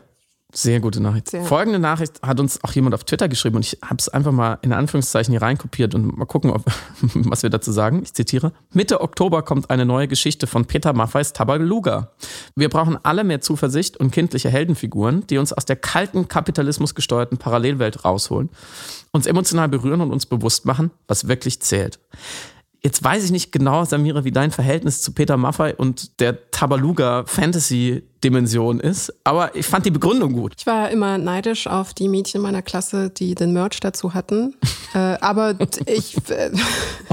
[0.52, 1.30] Sehr gute Nachricht.
[1.30, 1.44] Sehr.
[1.44, 4.59] Folgende Nachricht hat uns auch jemand auf Twitter geschrieben und ich habe es einfach mal
[4.62, 6.64] in Anführungszeichen hier reinkopiert und mal gucken, ob,
[7.00, 8.02] was wir dazu sagen.
[8.02, 8.52] Ich zitiere.
[8.72, 12.11] Mitte Oktober kommt eine neue Geschichte von Peter Maffeis Tabaluga.
[12.56, 18.04] Wir brauchen alle mehr Zuversicht und kindliche Heldenfiguren, die uns aus der kalten, kapitalismusgesteuerten Parallelwelt
[18.04, 18.50] rausholen,
[19.12, 22.00] uns emotional berühren und uns bewusst machen, was wirklich zählt.
[22.83, 27.25] Jetzt weiß ich nicht genau, Samira, wie dein Verhältnis zu Peter Maffay und der Tabaluga
[27.27, 30.55] Fantasy Dimension ist, aber ich fand die Begründung gut.
[30.59, 34.55] Ich war immer neidisch auf die Mädchen meiner Klasse, die den Merch dazu hatten.
[34.95, 36.51] äh, aber ich äh,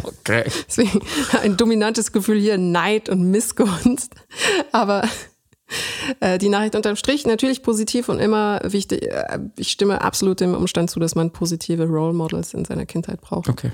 [0.04, 0.46] okay.
[0.68, 1.02] deswegen
[1.42, 4.16] ein dominantes Gefühl hier Neid und Missgunst.
[4.72, 5.04] Aber
[6.22, 9.04] äh, die Nachricht unterm Strich natürlich positiv und immer wichtig.
[9.04, 13.22] Äh, ich stimme absolut dem Umstand zu, dass man positive Role Models in seiner Kindheit
[13.22, 13.50] braucht.
[13.50, 13.72] Okay.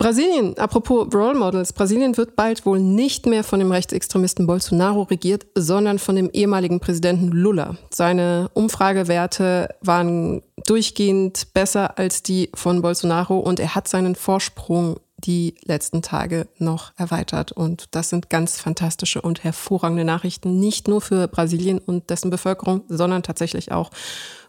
[0.00, 5.44] Brasilien, apropos Role Models, Brasilien wird bald wohl nicht mehr von dem Rechtsextremisten Bolsonaro regiert,
[5.54, 7.76] sondern von dem ehemaligen Präsidenten Lula.
[7.90, 15.54] Seine Umfragewerte waren durchgehend besser als die von Bolsonaro und er hat seinen Vorsprung die
[15.64, 17.52] letzten Tage noch erweitert.
[17.52, 22.84] Und das sind ganz fantastische und hervorragende Nachrichten, nicht nur für Brasilien und dessen Bevölkerung,
[22.88, 23.90] sondern tatsächlich auch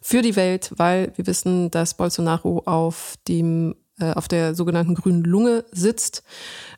[0.02, 5.24] für die Welt, weil wir wissen, dass Bolsonaro auf dem äh, auf der sogenannten grünen
[5.24, 6.24] Lunge sitzt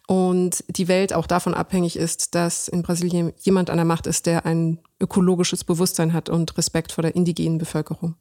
[0.08, 4.26] und die Welt auch davon abhängig ist, dass in Brasilien jemand an der Macht ist,
[4.26, 8.16] der ein ökologisches Bewusstsein hat und Respekt vor der indigenen Bevölkerung.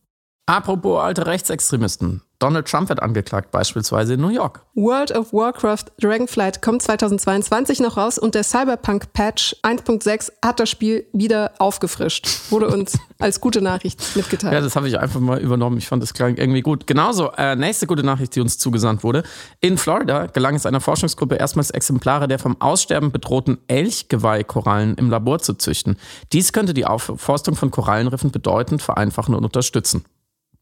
[0.47, 2.23] Apropos alte Rechtsextremisten.
[2.41, 4.67] Donald Trump wird angeklagt, beispielsweise in New York.
[4.75, 10.69] World of Warcraft Dragonflight kommt 2022 noch raus und der Cyberpunk Patch 1.6 hat das
[10.69, 12.51] Spiel wieder aufgefrischt.
[12.51, 14.53] Wurde uns als gute Nachricht mitgeteilt.
[14.53, 15.79] Ja, das habe ich einfach mal übernommen.
[15.79, 16.89] Ich fand das klang irgendwie gut.
[16.89, 19.23] Genauso, äh, nächste gute Nachricht, die uns zugesandt wurde.
[19.61, 25.39] In Florida gelang es einer Forschungsgruppe erstmals Exemplare der vom Aussterben bedrohten Elchgeweihkorallen im Labor
[25.39, 25.97] zu züchten.
[26.33, 30.05] Dies könnte die Aufforstung von Korallenriffen bedeutend vereinfachen und unterstützen.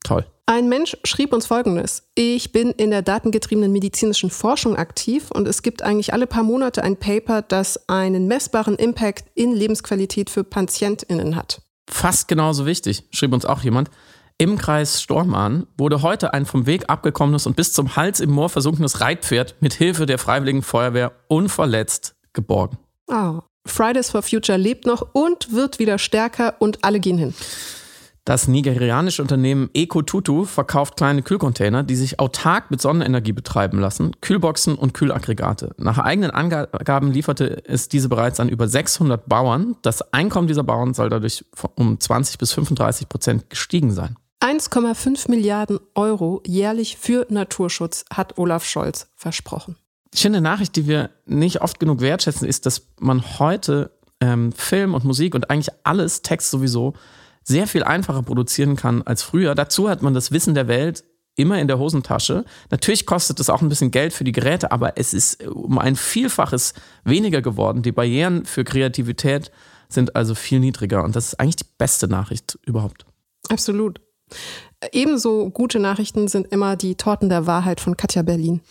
[0.03, 0.27] Toll.
[0.47, 2.09] Ein Mensch schrieb uns Folgendes.
[2.17, 6.83] Ich bin in der datengetriebenen medizinischen Forschung aktiv und es gibt eigentlich alle paar Monate
[6.83, 11.63] ein Paper, das einen messbaren Impact in Lebensqualität für PatientInnen hat.
[11.89, 13.91] Fast genauso wichtig, schrieb uns auch jemand.
[14.39, 18.49] Im Kreis Stormarn wurde heute ein vom Weg abgekommenes und bis zum Hals im Moor
[18.49, 22.79] versunkenes Reitpferd mit Hilfe der Freiwilligen Feuerwehr unverletzt geborgen.
[23.07, 23.41] Oh.
[23.67, 27.35] Fridays for Future lebt noch und wird wieder stärker und alle gehen hin.
[28.25, 34.75] Das nigerianische Unternehmen EcoTutu verkauft kleine Kühlcontainer, die sich autark mit Sonnenenergie betreiben lassen, Kühlboxen
[34.75, 35.75] und Kühlaggregate.
[35.79, 39.77] Nach eigenen Angaben lieferte es diese bereits an über 600 Bauern.
[39.83, 44.17] Das Einkommen dieser Bauern soll dadurch um 20 bis 35 Prozent gestiegen sein.
[44.41, 49.77] 1,5 Milliarden Euro jährlich für Naturschutz hat Olaf Scholz versprochen.
[50.13, 54.53] Ich finde, eine Nachricht, die wir nicht oft genug wertschätzen, ist, dass man heute ähm,
[54.53, 56.95] Film und Musik und eigentlich alles, Text sowieso,
[57.43, 59.55] sehr viel einfacher produzieren kann als früher.
[59.55, 61.05] Dazu hat man das Wissen der Welt
[61.37, 62.45] immer in der Hosentasche.
[62.71, 65.97] Natürlich kostet es auch ein bisschen Geld für die Geräte, aber es ist um ein
[65.97, 66.75] Vielfaches
[67.05, 67.83] weniger geworden.
[67.83, 69.51] Die Barrieren für Kreativität
[69.89, 73.07] sind also viel niedriger und das ist eigentlich die beste Nachricht überhaupt.
[73.49, 74.01] Absolut.
[74.93, 78.63] Ebenso gute Nachrichten sind immer die Torten der Wahrheit von Katja Berlin.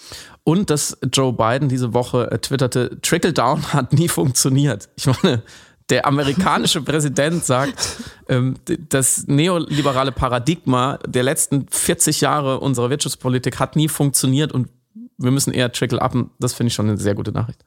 [0.44, 4.90] Und dass Joe Biden diese Woche äh, twitterte, Trickle Down hat nie funktioniert.
[4.96, 5.44] Ich meine,
[5.90, 7.98] der amerikanische Präsident sagt,
[8.28, 8.56] ähm,
[8.90, 14.70] das neoliberale Paradigma der letzten 40 Jahre unserer Wirtschaftspolitik hat nie funktioniert und
[15.18, 16.16] wir müssen eher trickle up.
[16.40, 17.64] Das finde ich schon eine sehr gute Nachricht.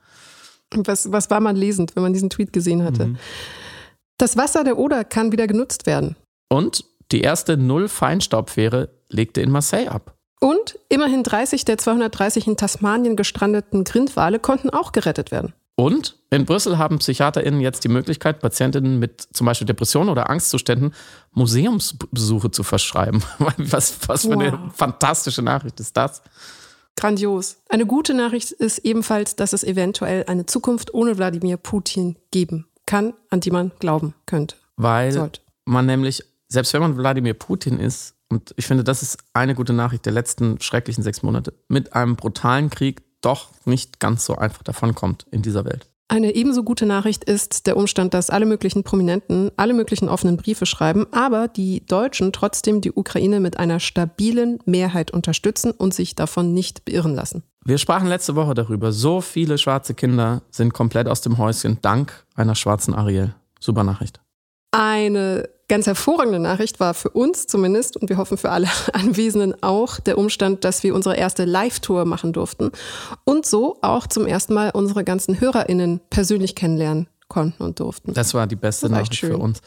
[0.74, 3.08] Was, was war man lesend, wenn man diesen Tweet gesehen hatte?
[3.08, 3.18] Mhm.
[4.16, 6.16] Das Wasser der Oder kann wieder genutzt werden.
[6.48, 10.14] Und die erste Null-Feinstaubfähre legte in Marseille ab.
[10.40, 15.52] Und immerhin 30 der 230 in Tasmanien gestrandeten Grindwale konnten auch gerettet werden.
[15.83, 20.95] Und in Brüssel haben PsychiaterInnen jetzt die Möglichkeit, Patientinnen mit zum Beispiel Depressionen oder Angstzuständen
[21.33, 23.23] Museumsbesuche zu verschreiben.
[23.59, 24.40] Was, was für wow.
[24.40, 26.23] eine fantastische Nachricht ist das?
[26.97, 27.57] Grandios.
[27.68, 33.14] Eine gute Nachricht ist ebenfalls, dass es eventuell eine Zukunft ohne Wladimir Putin geben kann,
[33.31, 34.55] an die man glauben könnte.
[34.77, 35.40] Weil sollte.
[35.64, 39.73] man nämlich selbst wenn man Wladimir Putin ist, und ich finde, das ist eine gute
[39.73, 44.62] Nachricht der letzten schrecklichen sechs Monate, mit einem brutalen Krieg doch nicht ganz so einfach
[44.62, 45.88] davonkommt in dieser Welt.
[46.12, 50.66] Eine ebenso gute Nachricht ist der Umstand, dass alle möglichen Prominenten alle möglichen offenen Briefe
[50.66, 56.52] schreiben, aber die Deutschen trotzdem die Ukraine mit einer stabilen Mehrheit unterstützen und sich davon
[56.52, 57.44] nicht beirren lassen.
[57.64, 58.92] Wir sprachen letzte Woche darüber.
[58.92, 63.35] So viele schwarze Kinder sind komplett aus dem Häuschen dank einer schwarzen Ariel.
[63.58, 64.20] Super Nachricht.
[64.72, 70.00] Eine ganz hervorragende Nachricht war für uns zumindest und wir hoffen für alle Anwesenden auch
[70.00, 72.72] der Umstand, dass wir unsere erste Live-Tour machen durften
[73.24, 78.12] und so auch zum ersten Mal unsere ganzen HörerInnen persönlich kennenlernen konnten und durften.
[78.12, 79.30] Das war die beste Nachricht schön.
[79.30, 79.61] für uns.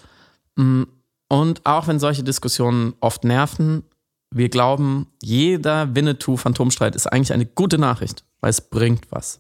[0.56, 0.84] Mm,
[1.28, 3.84] und auch wenn solche Diskussionen oft nerven,
[4.32, 9.40] wir glauben, jeder Winnetou-Phantomstreit ist eigentlich eine gute Nachricht, weil es bringt was.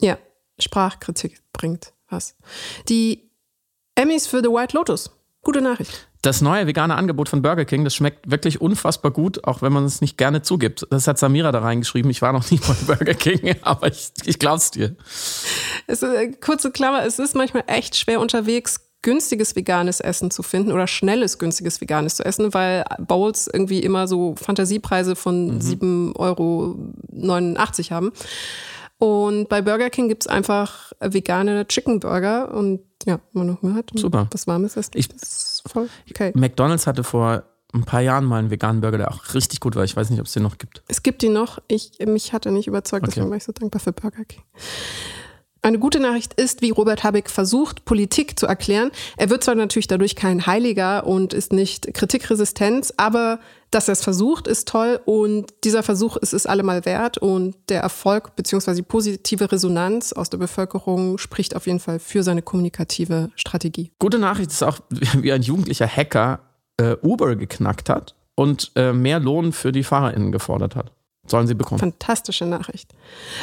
[0.00, 0.18] Ja,
[0.58, 2.34] Sprachkritik bringt was.
[2.88, 3.25] Die
[3.96, 5.10] Emmys für The White Lotus.
[5.42, 6.06] Gute Nachricht.
[6.20, 9.84] Das neue vegane Angebot von Burger King, das schmeckt wirklich unfassbar gut, auch wenn man
[9.84, 10.86] es nicht gerne zugibt.
[10.90, 12.10] Das hat Samira da reingeschrieben.
[12.10, 14.96] Ich war noch nie bei Burger King, aber ich, ich glaub's dir.
[15.86, 20.42] Es ist, äh, kurze Klammer, es ist manchmal echt schwer unterwegs, günstiges veganes Essen zu
[20.42, 25.60] finden oder schnelles günstiges veganes zu essen, weil Bowls irgendwie immer so Fantasiepreise von mhm.
[25.60, 26.76] 7,89 Euro
[27.90, 28.12] haben.
[28.98, 33.62] Und bei Burger King gibt es einfach vegane Chicken Burger und ja, wenn man noch
[33.62, 33.90] mehr hat.
[33.94, 34.28] Super.
[34.30, 34.96] Was Warmes ist.
[34.96, 36.32] Ich, ist voll okay.
[36.34, 39.84] McDonalds hatte vor ein paar Jahren mal einen veganen Burger, der auch richtig gut war.
[39.84, 40.82] Ich weiß nicht, ob es den noch gibt.
[40.88, 41.58] Es gibt ihn noch.
[41.68, 43.12] Ich, mich hat er nicht überzeugt, okay.
[43.14, 44.42] deswegen war ich so dankbar für Burger King.
[45.66, 48.92] Eine gute Nachricht ist, wie Robert Habeck versucht, Politik zu erklären.
[49.16, 53.40] Er wird zwar natürlich dadurch kein Heiliger und ist nicht kritikresistent, aber
[53.72, 57.80] dass er es versucht, ist toll und dieser Versuch ist es allemal wert und der
[57.80, 58.82] Erfolg bzw.
[58.82, 63.90] positive Resonanz aus der Bevölkerung spricht auf jeden Fall für seine kommunikative Strategie.
[63.98, 66.38] Gute Nachricht ist auch, wie ein jugendlicher Hacker
[66.76, 70.92] äh, Uber geknackt hat und äh, mehr Lohn für die FahrerInnen gefordert hat
[71.30, 71.78] sollen sie bekommen.
[71.78, 72.92] Fantastische Nachricht.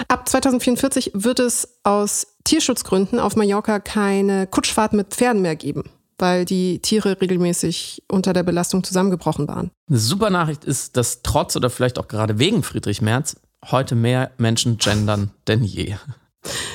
[0.08, 6.46] Ab 2044 wird es aus Tierschutzgründen auf Mallorca keine Kutschfahrt mit Pferden mehr geben, weil
[6.46, 9.72] die Tiere regelmäßig unter der Belastung zusammengebrochen waren.
[9.89, 13.36] Eine super Nachricht ist, dass trotz oder vielleicht auch gerade wegen Friedrich Merz
[13.72, 15.96] heute mehr Menschen gendern denn je.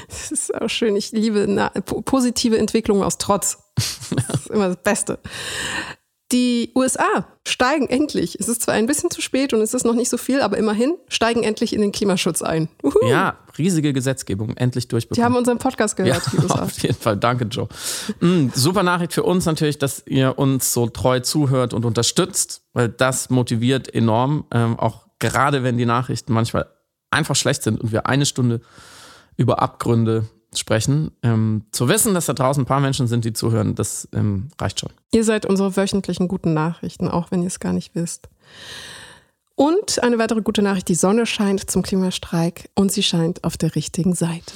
[0.09, 0.97] Das ist auch schön.
[0.97, 1.71] Ich liebe
[2.05, 3.59] positive Entwicklungen aus Trotz.
[3.77, 5.18] Das ist immer das Beste.
[6.31, 8.38] Die USA steigen endlich.
[8.38, 10.59] Es ist zwar ein bisschen zu spät und es ist noch nicht so viel, aber
[10.59, 12.69] immerhin steigen endlich in den Klimaschutz ein.
[12.83, 13.09] Uhu.
[13.09, 15.17] Ja, riesige Gesetzgebung, endlich durchbekommen.
[15.17, 16.62] Die haben unseren Podcast gehört, ja, die USA.
[16.64, 17.69] Auf jeden Fall, danke Joe.
[18.21, 22.91] Mhm, super Nachricht für uns natürlich, dass ihr uns so treu zuhört und unterstützt, weil
[22.91, 26.67] das motiviert enorm, ähm, auch gerade wenn die Nachrichten manchmal
[27.11, 28.61] einfach schlecht sind und wir eine Stunde
[29.38, 31.11] über Abgründe sprechen.
[31.23, 34.81] Ähm, zu wissen, dass da draußen ein paar Menschen sind, die zuhören, das ähm, reicht
[34.81, 34.91] schon.
[35.13, 38.29] Ihr seid unsere wöchentlichen guten Nachrichten, auch wenn ihr es gar nicht wisst.
[39.55, 43.75] Und eine weitere gute Nachricht, die Sonne scheint zum Klimastreik und sie scheint auf der
[43.75, 44.53] richtigen Seite.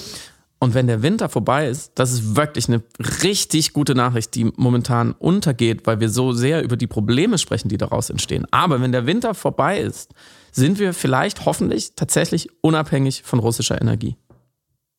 [0.61, 2.85] Und wenn der Winter vorbei ist, das ist wirklich eine
[3.25, 7.79] richtig gute Nachricht, die momentan untergeht, weil wir so sehr über die Probleme sprechen, die
[7.79, 8.47] daraus entstehen.
[8.53, 10.15] Aber wenn der Winter vorbei ist,
[10.53, 14.17] sind wir vielleicht hoffentlich tatsächlich unabhängig von russischer Energie.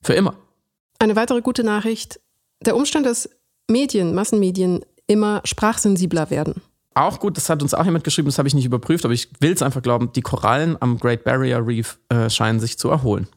[0.02, 0.36] Für immer.
[1.04, 2.22] Eine weitere gute Nachricht,
[2.62, 3.30] der Umstand, dass
[3.70, 6.62] Medien, Massenmedien immer sprachsensibler werden.
[6.94, 9.28] Auch gut, das hat uns auch jemand geschrieben, das habe ich nicht überprüft, aber ich
[9.42, 13.28] will es einfach glauben, die Korallen am Great Barrier Reef äh, scheinen sich zu erholen.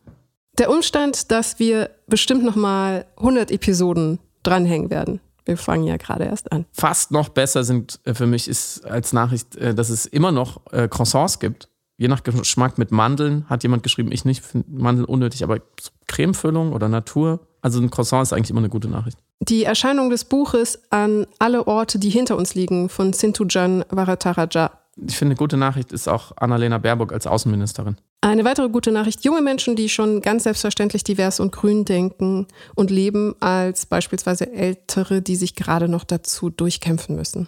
[0.59, 5.19] Der Umstand, dass wir bestimmt noch mal 100 Episoden dranhängen werden.
[5.45, 6.67] Wir fangen ja gerade erst an.
[6.71, 10.61] Fast noch besser sind äh, für mich ist als Nachricht, äh, dass es immer noch
[10.71, 15.07] äh, Croissants gibt je nach Geschmack mit Mandeln, hat jemand geschrieben, ich nicht, finde Mandeln
[15.07, 15.61] unnötig, aber
[16.07, 17.41] Cremefüllung oder Natur.
[17.63, 19.19] Also ein Croissant ist eigentlich immer eine gute Nachricht.
[19.41, 24.71] Die Erscheinung des Buches an alle Orte, die hinter uns liegen, von Sintujan Varataraja.
[25.07, 27.97] Ich finde, eine gute Nachricht ist auch Annalena Baerbock als Außenministerin.
[28.23, 32.91] Eine weitere gute Nachricht, junge Menschen, die schon ganz selbstverständlich divers und grün denken und
[32.91, 37.47] leben, als beispielsweise Ältere, die sich gerade noch dazu durchkämpfen müssen.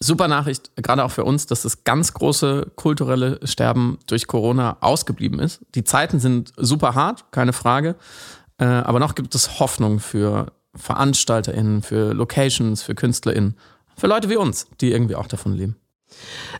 [0.00, 5.40] Super Nachricht, gerade auch für uns, dass das ganz große kulturelle Sterben durch Corona ausgeblieben
[5.40, 5.60] ist.
[5.74, 7.96] Die Zeiten sind super hart, keine Frage.
[8.58, 13.56] Äh, aber noch gibt es Hoffnung für VeranstalterInnen, für Locations, für KünstlerInnen,
[13.96, 15.76] für Leute wie uns, die irgendwie auch davon leben.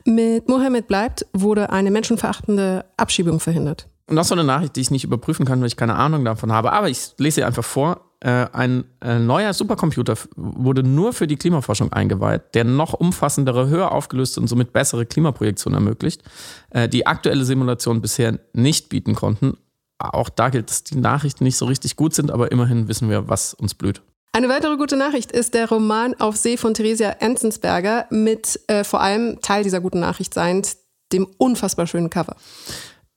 [0.05, 3.89] Mit Mohammed bleibt wurde eine menschenverachtende Abschiebung verhindert.
[4.07, 6.53] Und noch so eine Nachricht, die ich nicht überprüfen kann, weil ich keine Ahnung davon
[6.53, 8.08] habe, aber ich lese sie einfach vor.
[8.21, 13.93] Äh, ein äh, neuer Supercomputer wurde nur für die Klimaforschung eingeweiht, der noch umfassendere, höher
[13.93, 16.23] aufgelöste und somit bessere Klimaprojektion ermöglicht,
[16.71, 19.57] äh, die aktuelle Simulation bisher nicht bieten konnten.
[19.99, 23.29] Auch da gilt, dass die Nachrichten nicht so richtig gut sind, aber immerhin wissen wir,
[23.29, 24.03] was uns blüht.
[24.33, 29.01] Eine weitere gute Nachricht ist der Roman Auf See von Theresia Enzensberger mit äh, vor
[29.01, 30.77] allem Teil dieser guten Nachricht seiend
[31.13, 32.37] dem unfassbar schönen Cover.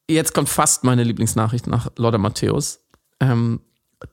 [0.10, 2.80] Jetzt kommt fast meine Lieblingsnachricht nach Lotta Matthäus.
[3.20, 3.62] Ähm,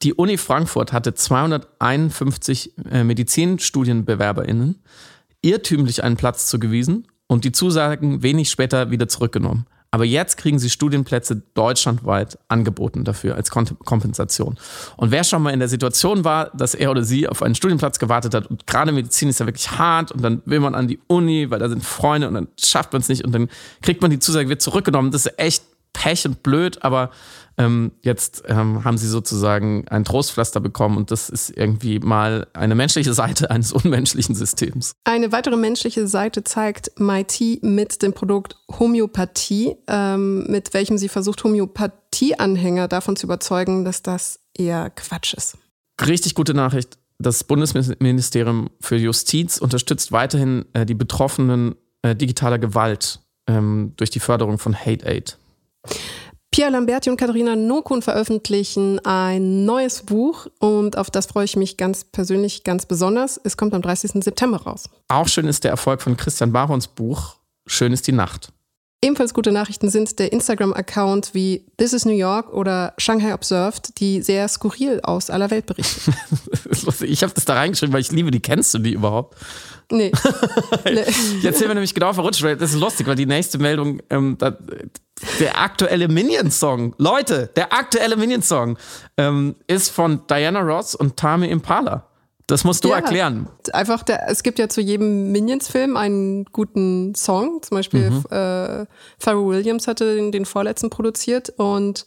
[0.03, 4.83] die Uni Frankfurt hatte 251 äh, Medizinstudienbewerberinnen
[5.43, 9.67] irrtümlich einen Platz zugewiesen und die Zusagen wenig später wieder zurückgenommen.
[9.91, 14.59] Aber jetzt kriegen sie Studienplätze deutschlandweit angeboten dafür als Kompensation.
[14.99, 17.99] Und wer schon mal in der Situation war, dass er oder sie auf einen Studienplatz
[17.99, 21.01] gewartet hat und gerade Medizin ist ja wirklich hart und dann will man an die
[21.07, 23.49] Uni, weil da sind Freunde und dann schafft man es nicht und dann
[23.81, 25.11] kriegt man die Zusage, wird zurückgenommen.
[25.11, 27.11] Das ist echt Pech und blöd, aber
[27.59, 32.77] ähm, jetzt ähm, haben sie sozusagen ein Trostpflaster bekommen und das ist irgendwie mal eine
[32.77, 34.93] menschliche Seite eines unmenschlichen Systems.
[35.05, 41.43] Eine weitere menschliche Seite zeigt MIT mit dem Produkt Homöopathie, ähm, mit welchem sie versucht,
[41.43, 45.59] Homöopathie-Anhänger davon zu überzeugen, dass das eher Quatsch ist.
[46.07, 46.99] Richtig gute Nachricht.
[47.19, 54.21] Das Bundesministerium für Justiz unterstützt weiterhin äh, die Betroffenen äh, digitaler Gewalt ähm, durch die
[54.21, 55.37] Förderung von Hate Aid.
[56.51, 61.77] Pierre Lamberti und Katharina Nokun veröffentlichen ein neues Buch und auf das freue ich mich
[61.77, 63.41] ganz persönlich ganz besonders.
[63.43, 64.25] Es kommt am 30.
[64.25, 64.89] September raus.
[65.09, 67.39] Auch schön ist der Erfolg von Christian Barons Buch
[67.71, 68.51] Schön ist die Nacht.
[69.01, 74.23] Ebenfalls gute Nachrichten sind der Instagram-Account wie This is New York oder Shanghai Observed, die
[74.23, 76.13] sehr skurril aus aller Welt berichten.
[77.05, 78.41] ich habe das da reingeschrieben, weil ich liebe die.
[78.41, 79.37] Kennst du die überhaupt?
[79.93, 80.11] Nee.
[81.43, 84.37] Jetzt sind wir nämlich genau verrutscht, weil das ist lustig, weil die nächste Meldung, ähm,
[84.37, 84.59] da,
[85.39, 88.79] der aktuelle Minions-Song, Leute, der aktuelle Minions-Song
[89.17, 92.08] ähm, ist von Diana Ross und Tame Impala.
[92.49, 93.47] Das musst du ja, erklären.
[93.75, 97.63] Einfach, der, es gibt ja zu jedem Minions-Film einen guten Song.
[97.63, 98.25] Zum Beispiel mhm.
[98.31, 98.87] äh,
[99.19, 102.07] Pharrell Williams hatte den, den vorletzten produziert und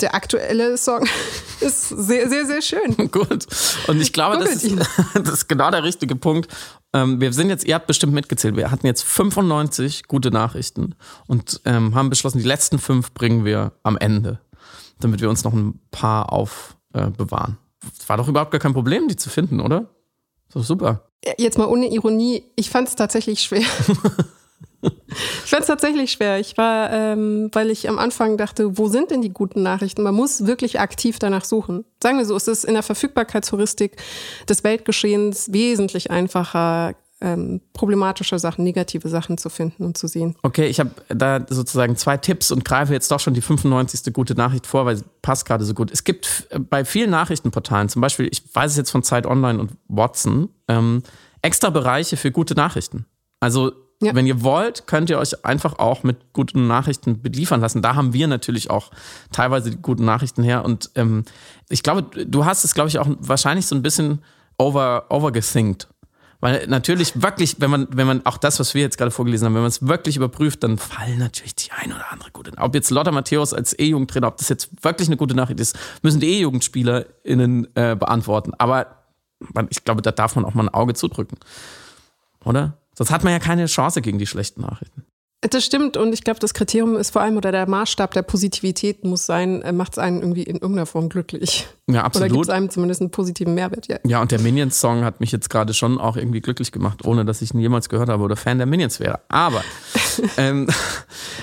[0.00, 1.06] der aktuelle Song
[1.60, 2.96] ist sehr, sehr, sehr schön.
[3.12, 3.46] Gut.
[3.86, 4.76] Und ich glaube, das ist,
[5.14, 6.50] das ist, genau der richtige Punkt.
[6.92, 10.96] Ähm, wir sind jetzt, ihr habt bestimmt mitgezählt, wir hatten jetzt 95 gute Nachrichten
[11.28, 14.40] und ähm, haben beschlossen, die letzten fünf bringen wir am Ende,
[14.98, 17.52] damit wir uns noch ein paar aufbewahren.
[17.52, 17.69] Äh,
[18.06, 19.88] War doch überhaupt gar kein Problem, die zu finden, oder?
[20.48, 21.10] So super.
[21.38, 23.62] Jetzt mal ohne Ironie, ich fand es tatsächlich schwer.
[24.82, 26.38] Ich fand es tatsächlich schwer.
[26.38, 30.02] Ich war, ähm, weil ich am Anfang dachte, wo sind denn die guten Nachrichten?
[30.02, 31.84] Man muss wirklich aktiv danach suchen.
[32.02, 33.96] Sagen wir so, es ist in der Verfügbarkeitsheuristik
[34.48, 40.36] des Weltgeschehens wesentlich einfacher, ähm, problematische Sachen, negative Sachen zu finden und zu sehen.
[40.42, 44.12] Okay, ich habe da sozusagen zwei Tipps und greife jetzt doch schon die 95.
[44.12, 45.90] gute Nachricht vor, weil sie passt gerade so gut.
[45.90, 49.72] Es gibt bei vielen Nachrichtenportalen, zum Beispiel, ich weiß es jetzt von Zeit Online und
[49.88, 51.02] Watson, ähm,
[51.42, 53.06] extra Bereiche für gute Nachrichten.
[53.40, 54.14] Also ja.
[54.14, 57.82] Wenn ihr wollt, könnt ihr euch einfach auch mit guten Nachrichten beliefern lassen.
[57.82, 58.90] Da haben wir natürlich auch
[59.30, 60.64] teilweise die guten Nachrichten her.
[60.64, 61.24] Und ähm,
[61.68, 64.22] ich glaube, du hast es, glaube ich, auch wahrscheinlich so ein bisschen
[64.56, 65.88] over, overgethinkt.
[66.40, 69.54] Weil natürlich wirklich, wenn man, wenn man auch das, was wir jetzt gerade vorgelesen haben,
[69.54, 72.52] wenn man es wirklich überprüft, dann fallen natürlich die ein oder andere gute.
[72.56, 76.20] Ob jetzt Lotta Matthäus als E-Jugendtrainer, ob das jetzt wirklich eine gute Nachricht ist, müssen
[76.20, 78.52] die E-JugendspielerInnen äh, beantworten.
[78.56, 79.04] Aber
[79.68, 81.38] ich glaube, da darf man auch mal ein Auge zudrücken.
[82.44, 82.78] Oder?
[82.94, 85.04] Sonst hat man ja keine Chance gegen die schlechten Nachrichten.
[85.42, 89.04] Das stimmt und ich glaube, das Kriterium ist vor allem oder der Maßstab der Positivität
[89.04, 91.66] muss sein, äh, macht es einen irgendwie in irgendeiner Form glücklich.
[91.88, 92.28] Ja, absolut.
[92.28, 93.98] Oder gibt es einem zumindest einen positiven Mehrwert, ja.
[94.04, 97.40] Ja, und der Minions-Song hat mich jetzt gerade schon auch irgendwie glücklich gemacht, ohne dass
[97.40, 99.20] ich ihn jemals gehört habe oder Fan der Minions wäre.
[99.28, 99.64] Aber
[100.36, 100.68] ähm,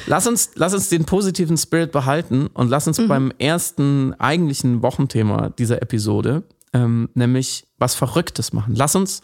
[0.05, 3.07] lass, uns, lass uns den positiven Spirit behalten und lass uns mhm.
[3.07, 8.75] beim ersten eigentlichen Wochenthema dieser Episode, ähm, nämlich was Verrücktes machen.
[8.75, 9.23] Lass uns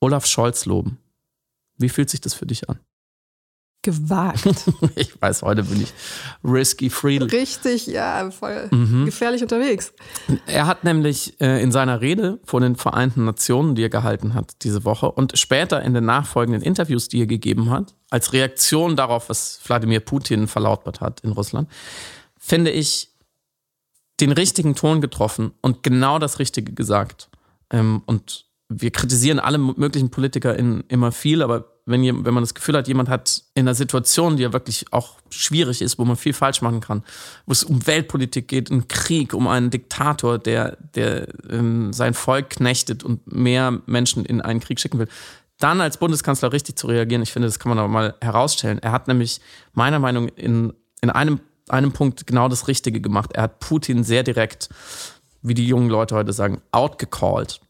[0.00, 0.96] Olaf Scholz loben.
[1.76, 2.78] Wie fühlt sich das für dich an?
[3.84, 4.46] Gewagt.
[4.96, 5.92] ich weiß, heute bin ich
[6.42, 7.18] risky free.
[7.18, 9.04] Richtig, ja, voll mhm.
[9.04, 9.92] gefährlich unterwegs.
[10.46, 14.56] Er hat nämlich äh, in seiner Rede vor den Vereinten Nationen, die er gehalten hat
[14.62, 19.28] diese Woche und später in den nachfolgenden Interviews, die er gegeben hat, als Reaktion darauf,
[19.28, 21.68] was Wladimir Putin verlautbart hat in Russland,
[22.38, 23.10] finde ich
[24.18, 27.28] den richtigen Ton getroffen und genau das Richtige gesagt.
[27.68, 32.54] Ähm, und wir kritisieren alle möglichen Politiker in immer viel, aber wenn, wenn man das
[32.54, 36.16] Gefühl hat, jemand hat in einer Situation, die ja wirklich auch schwierig ist, wo man
[36.16, 37.02] viel falsch machen kann,
[37.44, 42.50] wo es um Weltpolitik geht, um Krieg, um einen Diktator, der, der ähm, sein Volk
[42.50, 45.08] knechtet und mehr Menschen in einen Krieg schicken will,
[45.58, 48.78] dann als Bundeskanzler richtig zu reagieren, ich finde, das kann man aber mal herausstellen.
[48.78, 49.40] Er hat nämlich
[49.72, 53.32] meiner Meinung nach in, in einem, einem Punkt genau das Richtige gemacht.
[53.34, 54.68] Er hat Putin sehr direkt,
[55.42, 57.60] wie die jungen Leute heute sagen, outgecalled.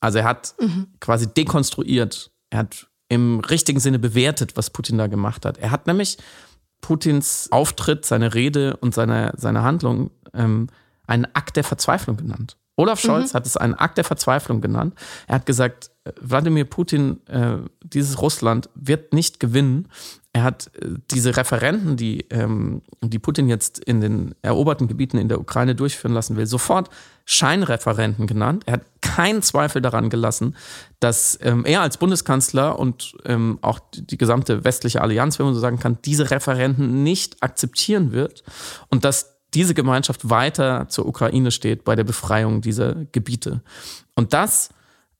[0.00, 0.86] Also er hat mhm.
[0.98, 5.58] quasi dekonstruiert, er hat im richtigen Sinne bewertet, was Putin da gemacht hat.
[5.58, 6.16] Er hat nämlich
[6.80, 10.68] Putins Auftritt, seine Rede und seine, seine Handlung ähm,
[11.06, 12.56] einen Akt der Verzweiflung genannt.
[12.76, 13.36] Olaf Scholz mhm.
[13.36, 14.94] hat es einen Akt der Verzweiflung genannt.
[15.26, 15.90] Er hat gesagt,
[16.20, 19.88] Wladimir Putin, äh, dieses Russland wird nicht gewinnen.
[20.32, 25.28] Er hat äh, diese Referenten, die, ähm, die Putin jetzt in den eroberten Gebieten in
[25.28, 26.88] der Ukraine durchführen lassen will, sofort
[27.32, 28.64] Scheinreferenten genannt.
[28.66, 30.56] Er hat keinen Zweifel daran gelassen,
[30.98, 35.60] dass ähm, er als Bundeskanzler und ähm, auch die gesamte westliche Allianz, wenn man so
[35.60, 38.42] sagen kann, diese Referenten nicht akzeptieren wird
[38.88, 43.60] und dass diese Gemeinschaft weiter zur Ukraine steht bei der Befreiung dieser Gebiete.
[44.16, 44.70] Und das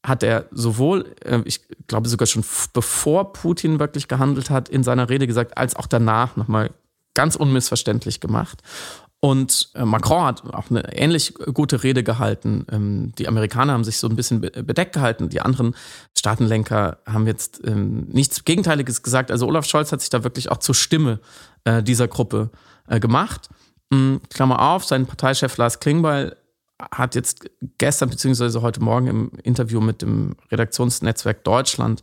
[0.04, 5.08] hat er sowohl, äh, ich glaube sogar schon bevor Putin wirklich gehandelt hat, in seiner
[5.08, 6.70] Rede gesagt, als auch danach nochmal
[7.14, 8.62] ganz unmissverständlich gemacht.
[9.20, 12.66] Und äh, Macron hat auch eine ähnlich gute Rede gehalten.
[12.72, 15.28] Ähm, die Amerikaner haben sich so ein bisschen bedeckt gehalten.
[15.28, 15.74] Die anderen
[16.16, 19.30] Staatenlenker haben jetzt ähm, nichts Gegenteiliges gesagt.
[19.30, 21.20] Also Olaf Scholz hat sich da wirklich auch zur Stimme
[21.64, 22.50] äh, dieser Gruppe
[22.98, 23.48] gemacht.
[23.92, 26.36] Hm, Klammer auf, sein Parteichef Lars Klingbeil
[26.90, 27.48] hat jetzt
[27.78, 28.60] gestern bzw.
[28.62, 32.02] heute Morgen im Interview mit dem Redaktionsnetzwerk Deutschland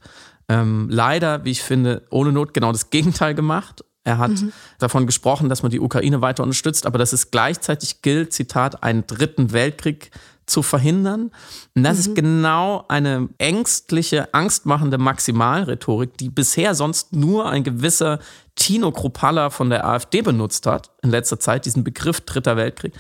[0.50, 3.84] ähm, leider, wie ich finde, ohne Not genau das Gegenteil gemacht.
[4.08, 4.54] Er hat mhm.
[4.80, 9.06] davon gesprochen, dass man die Ukraine weiter unterstützt, aber dass es gleichzeitig gilt, Zitat, einen
[9.06, 10.12] dritten Weltkrieg
[10.46, 11.30] zu verhindern.
[11.76, 12.00] Und das mhm.
[12.00, 18.20] ist genau eine ängstliche, angstmachende Maximalrhetorik, die bisher sonst nur ein gewisser
[18.56, 22.94] Tino Kruppalla von der AfD benutzt hat in letzter Zeit, diesen Begriff Dritter Weltkrieg,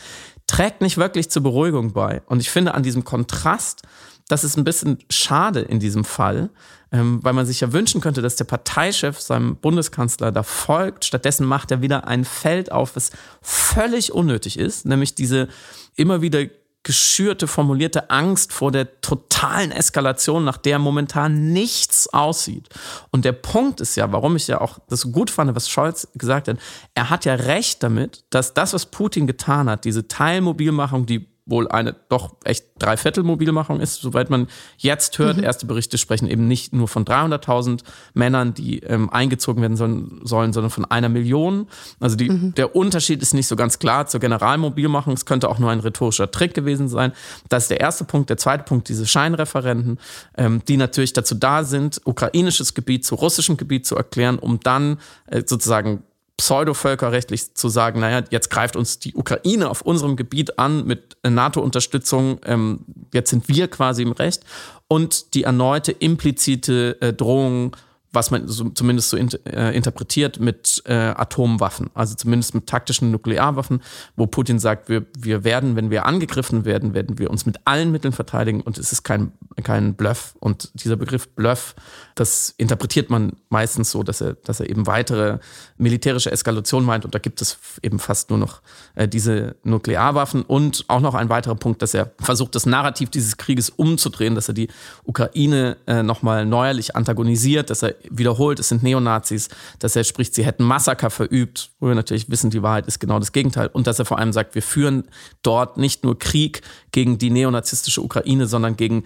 [0.45, 2.21] trägt nicht wirklich zur Beruhigung bei.
[2.25, 3.83] Und ich finde an diesem Kontrast,
[4.27, 6.49] das ist ein bisschen schade in diesem Fall,
[6.91, 11.05] ähm, weil man sich ja wünschen könnte, dass der Parteichef seinem Bundeskanzler da folgt.
[11.05, 13.11] Stattdessen macht er wieder ein Feld auf, was
[13.41, 15.47] völlig unnötig ist, nämlich diese
[15.95, 16.45] immer wieder
[16.87, 22.69] geschürte, formulierte Angst vor der totalen Eskalation, nach der momentan nichts aussieht.
[23.11, 26.47] Und der Punkt ist ja, warum ich ja auch das gut fand, was Scholz gesagt
[26.47, 26.57] hat,
[26.95, 31.67] er hat ja recht damit, dass das, was Putin getan hat, diese Teilmobilmachung, die wohl
[31.69, 35.37] eine doch echt Dreiviertel-Mobilmachung ist, soweit man jetzt hört.
[35.37, 35.43] Mhm.
[35.43, 37.81] Erste Berichte sprechen eben nicht nur von 300.000
[38.13, 41.67] Männern, die ähm, eingezogen werden sollen, sollen, sondern von einer Million.
[41.99, 42.53] Also die, mhm.
[42.55, 45.13] der Unterschied ist nicht so ganz klar zur Generalmobilmachung.
[45.13, 47.13] Es könnte auch nur ein rhetorischer Trick gewesen sein.
[47.49, 48.29] Das ist der erste Punkt.
[48.29, 49.99] Der zweite Punkt, diese Scheinreferenten,
[50.37, 54.97] ähm, die natürlich dazu da sind, ukrainisches Gebiet zu russischem Gebiet zu erklären, um dann
[55.27, 56.03] äh, sozusagen
[56.37, 62.39] pseudo-völkerrechtlich zu sagen, naja, jetzt greift uns die Ukraine auf unserem Gebiet an mit NATO-Unterstützung,
[62.45, 64.43] ähm, jetzt sind wir quasi im Recht.
[64.87, 67.75] Und die erneute implizite äh, Drohung
[68.17, 73.11] was man so, zumindest so in, äh, interpretiert mit äh, Atomwaffen, also zumindest mit taktischen
[73.11, 73.83] Nuklearwaffen,
[74.15, 77.91] wo Putin sagt, wir, wir werden, wenn wir angegriffen werden, werden wir uns mit allen
[77.91, 80.33] Mitteln verteidigen und es ist kein, kein Bluff.
[80.39, 81.75] Und dieser Begriff Bluff,
[82.15, 85.37] das interpretiert man meistens so, dass er, dass er eben weitere
[85.77, 87.05] militärische Eskalation meint.
[87.05, 88.61] Und da gibt es eben fast nur noch
[88.95, 90.41] äh, diese Nuklearwaffen.
[90.41, 94.47] Und auch noch ein weiterer Punkt, dass er versucht, das Narrativ dieses Krieges umzudrehen, dass
[94.47, 94.69] er die
[95.03, 99.49] Ukraine äh, nochmal neuerlich antagonisiert, dass er wiederholt, es sind Neonazis,
[99.79, 103.19] dass er spricht, sie hätten Massaker verübt, wo wir natürlich wissen, die Wahrheit ist genau
[103.19, 103.67] das Gegenteil.
[103.67, 105.05] Und dass er vor allem sagt, wir führen
[105.41, 109.03] dort nicht nur Krieg gegen die neonazistische Ukraine, sondern gegen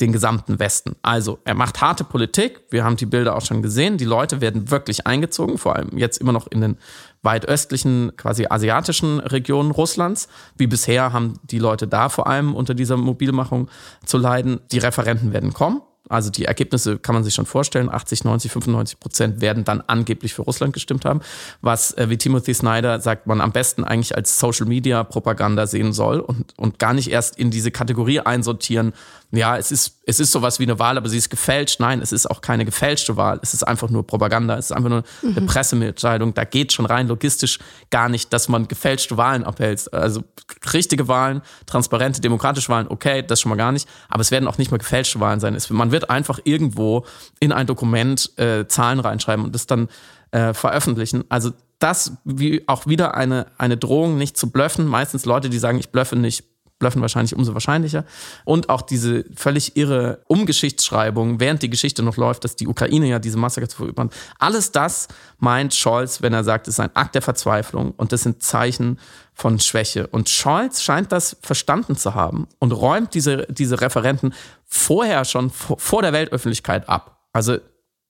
[0.00, 0.96] den gesamten Westen.
[1.02, 4.70] Also er macht harte Politik, wir haben die Bilder auch schon gesehen, die Leute werden
[4.70, 6.76] wirklich eingezogen, vor allem jetzt immer noch in den
[7.22, 10.28] weit östlichen, quasi asiatischen Regionen Russlands.
[10.56, 13.68] Wie bisher haben die Leute da vor allem unter dieser Mobilmachung
[14.04, 14.60] zu leiden.
[14.72, 15.82] Die Referenten werden kommen,
[16.12, 17.88] also die Ergebnisse kann man sich schon vorstellen.
[17.88, 21.20] 80, 90, 95 Prozent werden dann angeblich für Russland gestimmt haben,
[21.60, 25.92] was, äh, wie Timothy Snyder sagt, man am besten eigentlich als Social Media Propaganda sehen
[25.92, 28.92] soll und, und gar nicht erst in diese Kategorie einsortieren,
[29.32, 31.78] ja, es ist, es ist sowas wie eine Wahl, aber sie ist gefälscht.
[31.78, 33.38] Nein, es ist auch keine gefälschte Wahl.
[33.42, 34.56] Es ist einfach nur Propaganda.
[34.56, 35.46] Es ist einfach nur eine mhm.
[35.46, 36.34] Pressemitteilung.
[36.34, 39.92] Da geht schon rein logistisch gar nicht, dass man gefälschte Wahlen abhält.
[39.94, 40.24] Also
[40.72, 43.88] richtige Wahlen, transparente, demokratische Wahlen, okay, das schon mal gar nicht.
[44.08, 45.54] Aber es werden auch nicht mal gefälschte Wahlen sein.
[45.54, 47.06] Es, man wird einfach irgendwo
[47.38, 49.88] in ein Dokument äh, Zahlen reinschreiben und das dann
[50.32, 51.24] äh, veröffentlichen.
[51.28, 54.86] Also das wie auch wieder eine, eine Drohung, nicht zu blöffen.
[54.86, 56.44] Meistens Leute, die sagen, ich blöffe nicht,
[56.82, 58.04] Blöffen wahrscheinlich umso wahrscheinlicher.
[58.44, 63.20] Und auch diese völlig irre Umgeschichtsschreibung, während die Geschichte noch läuft, dass die Ukraine ja
[63.20, 64.12] diese Massaker zu verüben hat.
[64.40, 65.06] Alles das
[65.38, 68.98] meint Scholz, wenn er sagt, es ist ein Akt der Verzweiflung und das sind Zeichen
[69.32, 70.08] von Schwäche.
[70.08, 74.34] Und Scholz scheint das verstanden zu haben und räumt diese, diese Referenten
[74.66, 77.20] vorher schon vor der Weltöffentlichkeit ab.
[77.32, 77.58] Also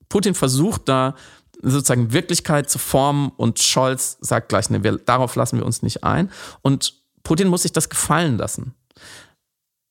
[0.08, 1.14] Putin versucht da
[1.60, 6.04] sozusagen Wirklichkeit zu formen und Scholz sagt gleich, ne, wir, darauf lassen wir uns nicht
[6.04, 6.30] ein.
[6.62, 8.74] Und Putin muss sich das gefallen lassen.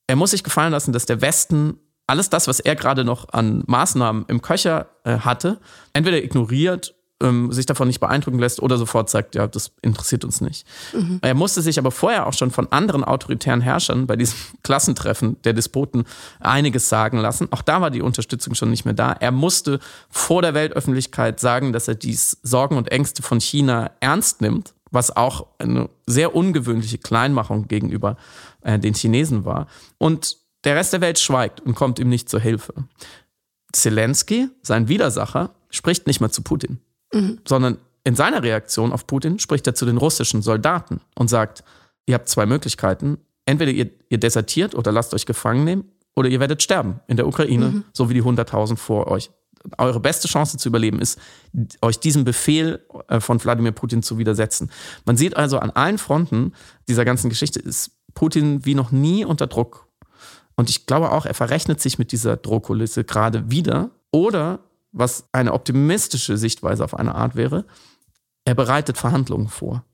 [0.08, 3.64] Er muss sich gefallen lassen, dass der Westen alles das, was er gerade noch an
[3.68, 5.60] Maßnahmen im Köcher äh, hatte,
[5.94, 10.42] entweder ignoriert ähm, sich davon nicht beeindrucken lässt oder sofort sagt, ja, das interessiert uns
[10.42, 10.68] nicht.
[10.94, 11.20] Mhm.
[11.22, 15.54] Er musste sich aber vorher auch schon von anderen autoritären Herrschern bei diesem Klassentreffen der
[15.54, 16.06] Despoten
[16.40, 17.48] einiges sagen lassen.
[17.52, 19.14] Auch da war die Unterstützung schon nicht mehr da.
[19.14, 19.80] Er musste
[20.10, 25.16] vor der Weltöffentlichkeit sagen, dass er die Sorgen und Ängste von China ernst nimmt, was
[25.16, 28.18] auch eine sehr ungewöhnliche Kleinmachung gegenüber
[28.62, 29.68] äh, den Chinesen war.
[29.98, 32.74] Und der Rest der Welt schweigt und kommt ihm nicht zur Hilfe.
[33.72, 36.80] Zelensky, sein Widersacher, spricht nicht mehr zu Putin,
[37.14, 37.40] mhm.
[37.48, 41.64] sondern in seiner Reaktion auf Putin spricht er zu den russischen Soldaten und sagt,
[42.06, 43.18] ihr habt zwei Möglichkeiten.
[43.46, 47.28] Entweder ihr, ihr desertiert oder lasst euch gefangen nehmen oder ihr werdet sterben in der
[47.28, 47.84] Ukraine, mhm.
[47.94, 49.32] so wie die 100.000 vor euch.
[49.78, 51.20] Eure beste Chance zu überleben ist,
[51.82, 54.72] euch diesem Befehl äh, von Wladimir Putin zu widersetzen.
[55.06, 56.54] Man sieht also an allen Fronten
[56.88, 59.88] dieser ganzen Geschichte ist Putin wie noch nie unter Druck.
[60.56, 63.92] Und ich glaube auch, er verrechnet sich mit dieser Drohkulisse gerade wieder.
[64.12, 64.60] Oder
[64.92, 67.66] was eine optimistische Sichtweise auf eine Art wäre,
[68.46, 69.86] er bereitet Verhandlungen vor.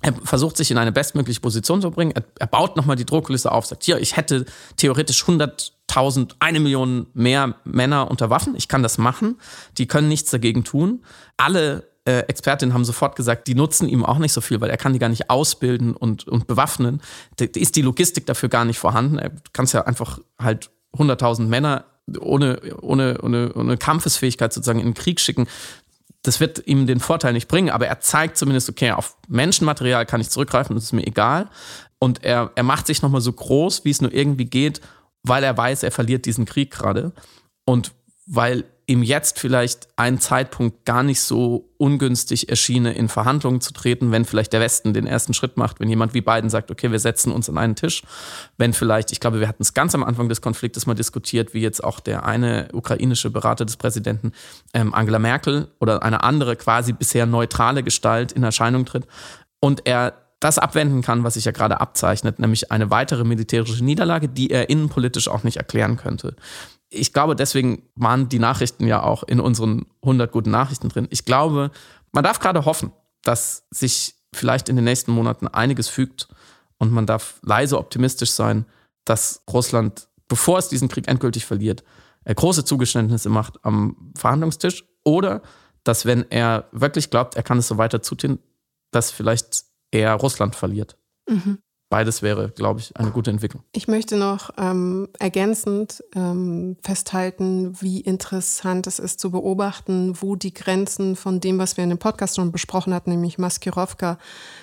[0.00, 2.12] Er versucht sich in eine bestmögliche Position zu bringen.
[2.12, 5.18] Er, er baut nochmal die Druckliste auf, sagt, hier, ich hätte theoretisch
[5.88, 8.54] 100.000, eine Million mehr Männer unter Waffen.
[8.56, 9.36] Ich kann das machen.
[9.78, 11.02] Die können nichts dagegen tun.
[11.36, 14.76] Alle äh, Expertinnen haben sofort gesagt, die nutzen ihm auch nicht so viel, weil er
[14.76, 17.00] kann die gar nicht ausbilden und, und bewaffnen.
[17.36, 19.18] Da ist die Logistik dafür gar nicht vorhanden.
[19.18, 21.84] Er kann ja einfach halt 100.000 Männer
[22.20, 25.46] ohne, ohne, ohne, ohne Kampfesfähigkeit sozusagen in den Krieg schicken,
[26.22, 30.20] das wird ihm den Vorteil nicht bringen, aber er zeigt zumindest, okay, auf Menschenmaterial kann
[30.20, 31.48] ich zurückgreifen, das ist mir egal.
[31.98, 34.80] Und er, er macht sich nochmal so groß, wie es nur irgendwie geht,
[35.22, 37.12] weil er weiß, er verliert diesen Krieg gerade.
[37.64, 37.92] Und
[38.26, 44.12] weil ihm jetzt vielleicht ein Zeitpunkt gar nicht so ungünstig erschiene, in Verhandlungen zu treten,
[44.12, 46.98] wenn vielleicht der Westen den ersten Schritt macht, wenn jemand wie Biden sagt, okay, wir
[46.98, 48.02] setzen uns an einen Tisch,
[48.56, 51.60] wenn vielleicht, ich glaube, wir hatten es ganz am Anfang des Konfliktes mal diskutiert, wie
[51.60, 54.32] jetzt auch der eine ukrainische Berater des Präsidenten
[54.72, 59.06] ähm, Angela Merkel oder eine andere quasi bisher neutrale Gestalt in Erscheinung tritt
[59.60, 64.28] und er das abwenden kann, was sich ja gerade abzeichnet, nämlich eine weitere militärische Niederlage,
[64.28, 66.36] die er innenpolitisch auch nicht erklären könnte
[66.90, 71.08] ich glaube, deswegen waren die Nachrichten ja auch in unseren 100 guten Nachrichten drin.
[71.10, 71.70] Ich glaube,
[72.12, 76.28] man darf gerade hoffen, dass sich vielleicht in den nächsten Monaten einiges fügt
[76.78, 78.64] und man darf leise optimistisch sein,
[79.04, 81.84] dass Russland, bevor es diesen Krieg endgültig verliert,
[82.24, 85.42] äh, große Zugeständnisse macht am Verhandlungstisch oder
[85.84, 88.38] dass, wenn er wirklich glaubt, er kann es so weiter zutun,
[88.90, 90.96] dass vielleicht er Russland verliert.
[91.28, 91.58] Mhm
[91.88, 93.62] beides wäre, glaube ich, eine gute Entwicklung.
[93.72, 100.52] Ich möchte noch ähm, ergänzend ähm, festhalten, wie interessant es ist zu beobachten, wo die
[100.52, 104.18] Grenzen von dem, was wir in dem Podcast schon besprochen hatten, nämlich Maskirovka,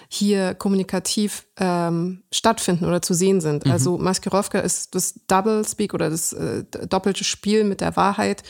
[0.08, 3.66] hier kommunikativ ähm, stattfinden oder zu sehen sind.
[3.66, 3.72] Mhm.
[3.72, 8.44] Also Maskirovka ist das Double Speak oder das äh, doppelte Spiel mit der Wahrheit,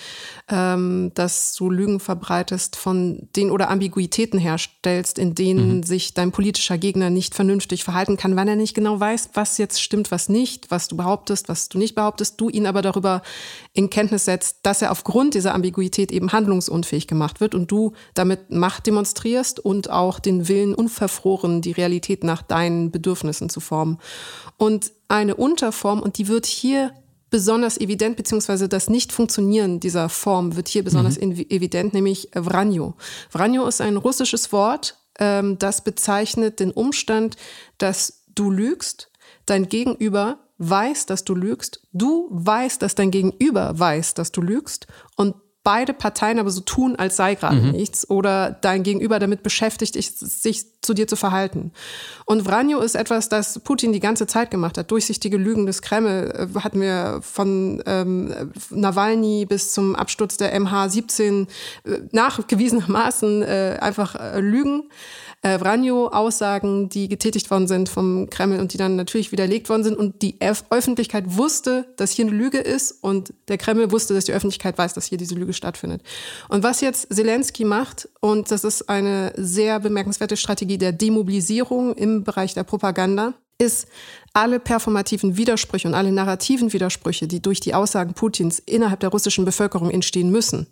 [0.49, 5.83] ähm, dass du Lügen verbreitest von den oder Ambiguitäten herstellst, in denen mhm.
[5.83, 9.81] sich dein politischer Gegner nicht vernünftig verhalten kann, weil er nicht genau weiß, was jetzt
[9.81, 13.21] stimmt, was nicht, was du behauptest, was du nicht behauptest, du ihn aber darüber
[13.73, 18.49] in Kenntnis setzt, dass er aufgrund dieser Ambiguität eben handlungsunfähig gemacht wird und du damit
[18.49, 23.99] Macht demonstrierst und auch den Willen unverfroren, die Realität nach deinen Bedürfnissen zu formen.
[24.57, 26.91] Und eine Unterform, und die wird hier
[27.29, 31.45] besonders evident, beziehungsweise das Nicht-Funktionieren dieser Form wird hier besonders mhm.
[31.49, 32.95] evident, nämlich Vranjo.
[33.29, 37.35] Vranjo ist ein russisches Wort, ähm, das bezeichnet den Umstand,
[37.77, 39.09] dass du lügst,
[39.45, 44.87] dein Gegenüber weiß, dass du lügst, du weißt, dass dein Gegenüber weiß, dass du lügst
[45.17, 45.35] und
[45.65, 47.71] beide Parteien aber so tun, als sei gerade mhm.
[47.71, 51.71] nichts oder dein Gegenüber damit beschäftigt sich zu dir zu verhalten.
[52.25, 54.91] Und Vranjo ist etwas, das Putin die ganze Zeit gemacht hat.
[54.91, 61.47] Durchsichtige Lügen des Kreml äh, hatten wir von ähm, Nawalny bis zum Absturz der MH17
[61.83, 64.83] äh, nachgewiesenermaßen äh, einfach äh, Lügen
[65.45, 69.95] äh, Vranjo-Aussagen, die getätigt worden sind vom Kreml und die dann natürlich widerlegt worden sind.
[69.95, 74.25] Und die Öf Öffentlichkeit wusste, dass hier eine Lüge ist und der Kreml wusste, dass
[74.25, 76.01] die Öffentlichkeit weiß, dass hier diese Lüge stattfindet.
[76.49, 82.23] Und was jetzt Zelensky macht, und das ist eine sehr bemerkenswerte Strategie der Demobilisierung im
[82.23, 83.87] Bereich der Propaganda, ist
[84.33, 89.45] alle performativen Widersprüche und alle narrativen Widersprüche, die durch die Aussagen Putins innerhalb der russischen
[89.45, 90.65] Bevölkerung entstehen müssen,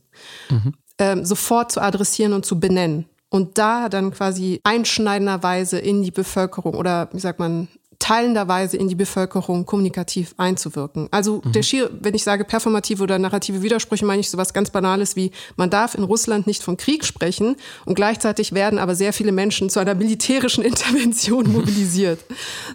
[0.50, 0.74] mhm.
[0.98, 6.76] ähm, sofort zu adressieren und zu benennen und da dann quasi einschneidenderweise in die Bevölkerung
[6.76, 7.68] oder wie sagt man,
[7.98, 11.08] teilenderweise in die Bevölkerung kommunikativ einzuwirken.
[11.10, 11.52] Also mhm.
[11.54, 15.32] der schier, wenn ich sage performative oder narrative Widersprüche, meine ich sowas ganz Banales wie,
[15.56, 17.56] man darf in Russland nicht von Krieg sprechen
[17.86, 22.20] und gleichzeitig werden aber sehr viele Menschen zu einer militärischen Intervention mobilisiert.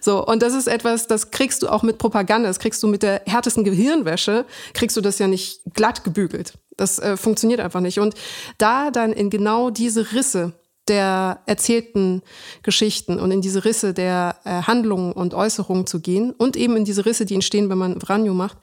[0.01, 3.05] so, und das ist etwas, das kriegst du auch mit Propaganda, das kriegst du mit
[3.05, 4.45] der härtesten Gehirnwäsche,
[4.75, 6.55] kriegst du das ja nicht glatt gebügelt.
[6.79, 7.99] Das äh, funktioniert einfach nicht.
[7.99, 8.15] Und
[8.57, 10.55] da dann in genau diese Risse
[10.89, 12.23] der erzählten
[12.63, 16.87] Geschichten und in diese Risse der äh, Handlungen und Äußerungen zu gehen und eben in
[16.87, 18.57] diese Risse, die entstehen, wenn man Vranjo macht.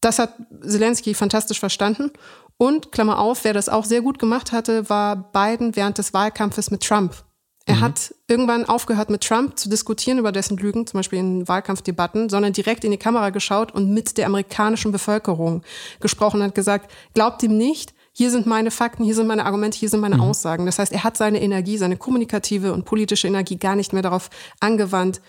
[0.00, 2.12] Das hat Zelensky fantastisch verstanden.
[2.56, 6.70] Und, Klammer auf, wer das auch sehr gut gemacht hatte, war Biden während des Wahlkampfes
[6.70, 7.24] mit Trump.
[7.66, 7.80] Er mhm.
[7.80, 12.52] hat irgendwann aufgehört, mit Trump zu diskutieren über dessen Lügen, zum Beispiel in Wahlkampfdebatten, sondern
[12.52, 15.62] direkt in die Kamera geschaut und mit der amerikanischen Bevölkerung
[16.00, 19.76] gesprochen und hat gesagt, glaubt ihm nicht, hier sind meine Fakten, hier sind meine Argumente,
[19.76, 20.22] hier sind meine mhm.
[20.22, 20.66] Aussagen.
[20.66, 24.30] Das heißt, er hat seine Energie, seine kommunikative und politische Energie gar nicht mehr darauf
[24.60, 25.20] angewandt,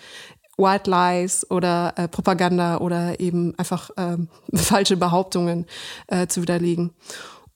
[0.58, 4.18] White Lies oder äh, Propaganda oder eben einfach äh,
[4.56, 5.66] falsche Behauptungen
[6.08, 6.92] äh, zu widerlegen.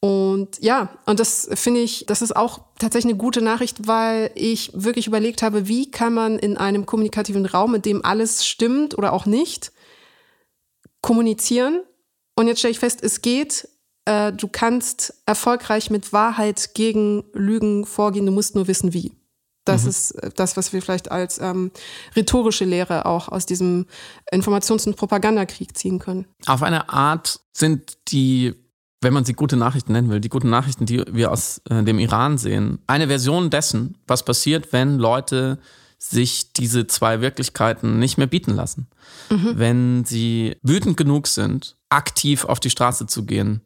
[0.02, 4.72] Und ja, und das finde ich, das ist auch tatsächlich eine gute Nachricht, weil ich
[4.74, 9.12] wirklich überlegt habe, wie kann man in einem kommunikativen Raum, in dem alles stimmt oder
[9.12, 9.74] auch nicht,
[11.02, 11.82] kommunizieren.
[12.36, 13.68] Und jetzt stelle ich fest, es geht
[14.10, 19.14] äh, du kannst erfolgreich mit Wahrheit gegen Lügen vorgehen, du musst nur wissen, wie.
[19.66, 19.90] Das mhm.
[19.90, 21.72] ist äh, das, was wir vielleicht als ähm,
[22.16, 23.86] rhetorische Lehre auch aus diesem
[24.34, 26.26] Informations- und Propagandakrieg ziehen können.
[26.48, 28.56] Auf eine Art sind die,
[29.02, 32.00] wenn man sie gute Nachrichten nennen will, die guten Nachrichten, die wir aus äh, dem
[32.00, 35.60] Iran sehen, eine Version dessen, was passiert, wenn Leute
[35.98, 38.88] sich diese zwei Wirklichkeiten nicht mehr bieten lassen.
[39.30, 39.52] Mhm.
[39.56, 43.62] Wenn sie wütend genug sind, aktiv auf die Straße zu gehen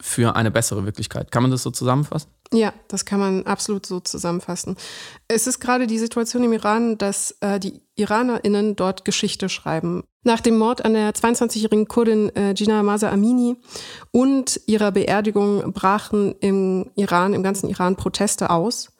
[0.00, 1.30] für eine bessere Wirklichkeit.
[1.30, 2.30] Kann man das so zusammenfassen?
[2.52, 4.76] Ja, das kann man absolut so zusammenfassen.
[5.26, 10.04] Es ist gerade die Situation im Iran, dass äh, die IranerInnen dort Geschichte schreiben.
[10.26, 13.54] Nach dem Mord an der 22-jährigen Kurdin äh, Gina Masa Amini
[14.10, 18.90] und ihrer Beerdigung brachen im Iran, im ganzen Iran Proteste aus.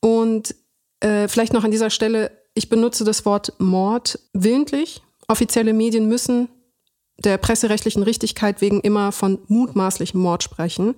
[0.00, 0.56] Und
[0.98, 5.00] äh, vielleicht noch an dieser Stelle, ich benutze das Wort Mord willentlich.
[5.28, 6.48] Offizielle Medien müssen
[7.18, 10.96] der presserechtlichen Richtigkeit wegen immer von mutmaßlichem Mord sprechen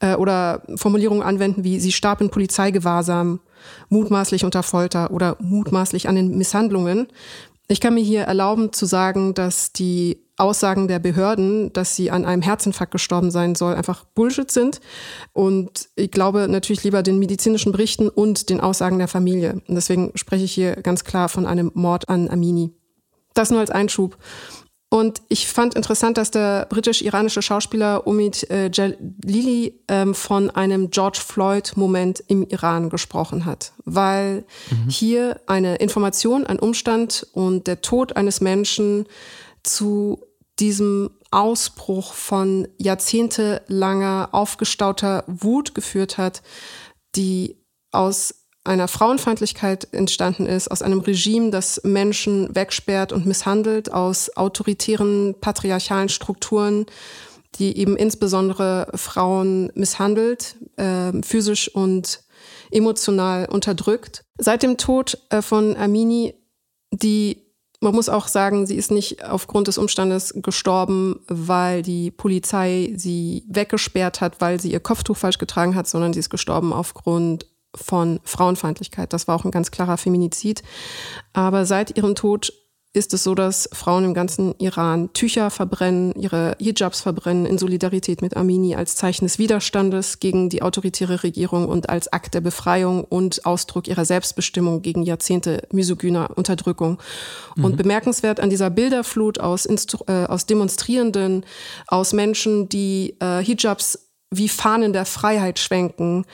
[0.00, 3.40] äh, oder Formulierungen anwenden wie sie starb in Polizeigewahrsam,
[3.88, 7.08] mutmaßlich unter Folter oder mutmaßlich an den Misshandlungen.
[7.72, 12.26] Ich kann mir hier erlauben zu sagen, dass die Aussagen der Behörden, dass sie an
[12.26, 14.82] einem Herzinfarkt gestorben sein soll, einfach Bullshit sind.
[15.32, 19.62] Und ich glaube natürlich lieber den medizinischen Berichten und den Aussagen der Familie.
[19.66, 22.72] Und deswegen spreche ich hier ganz klar von einem Mord an Amini.
[23.32, 24.18] Das nur als Einschub.
[24.92, 31.18] Und ich fand interessant, dass der britisch-iranische Schauspieler Omid äh, Jalili ähm, von einem George
[31.26, 34.90] Floyd-Moment im Iran gesprochen hat, weil mhm.
[34.90, 39.06] hier eine Information, ein Umstand und der Tod eines Menschen
[39.62, 40.26] zu
[40.60, 46.42] diesem Ausbruch von jahrzehntelanger aufgestauter Wut geführt hat,
[47.16, 47.56] die
[47.92, 55.34] aus einer Frauenfeindlichkeit entstanden ist, aus einem Regime, das Menschen wegsperrt und misshandelt, aus autoritären,
[55.40, 56.86] patriarchalen Strukturen,
[57.56, 62.20] die eben insbesondere Frauen misshandelt, äh, physisch und
[62.70, 64.24] emotional unterdrückt.
[64.38, 66.34] Seit dem Tod äh, von Amini,
[66.92, 67.42] die
[67.82, 73.44] man muss auch sagen, sie ist nicht aufgrund des Umstandes gestorben, weil die Polizei sie
[73.48, 78.20] weggesperrt hat, weil sie ihr Kopftuch falsch getragen hat, sondern sie ist gestorben aufgrund von
[78.24, 79.12] Frauenfeindlichkeit.
[79.12, 80.62] Das war auch ein ganz klarer Feminizid.
[81.32, 82.52] Aber seit ihrem Tod
[82.94, 88.20] ist es so, dass Frauen im ganzen Iran Tücher verbrennen, ihre Hijabs verbrennen in Solidarität
[88.20, 93.04] mit Armeni als Zeichen des Widerstandes gegen die autoritäre Regierung und als Akt der Befreiung
[93.04, 96.98] und Ausdruck ihrer Selbstbestimmung gegen Jahrzehnte misogyner Unterdrückung.
[97.56, 97.64] Mhm.
[97.64, 101.46] Und bemerkenswert an dieser Bilderflut aus, Instru äh, aus Demonstrierenden,
[101.86, 106.24] aus Menschen, die äh, Hijabs wie Fahnen der Freiheit schwenken.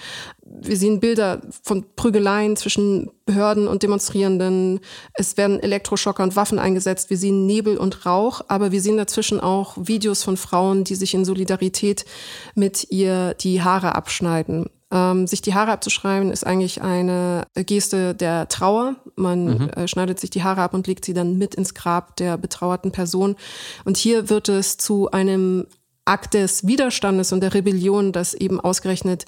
[0.42, 4.80] Wir sehen Bilder von Prügeleien zwischen Behörden und Demonstrierenden.
[5.12, 7.10] Es werden Elektroschocker und Waffen eingesetzt.
[7.10, 11.12] Wir sehen Nebel und Rauch, aber wir sehen dazwischen auch Videos von Frauen, die sich
[11.12, 12.06] in Solidarität
[12.54, 14.70] mit ihr die Haare abschneiden.
[14.90, 18.96] Ähm, sich die Haare abzuschreiben ist eigentlich eine Geste der Trauer.
[19.16, 19.68] Man mhm.
[19.70, 22.90] äh, schneidet sich die Haare ab und legt sie dann mit ins Grab der betrauerten
[22.90, 23.36] Person.
[23.84, 25.66] Und hier wird es zu einem
[26.08, 29.26] Akt des Widerstandes und der Rebellion, dass eben ausgerechnet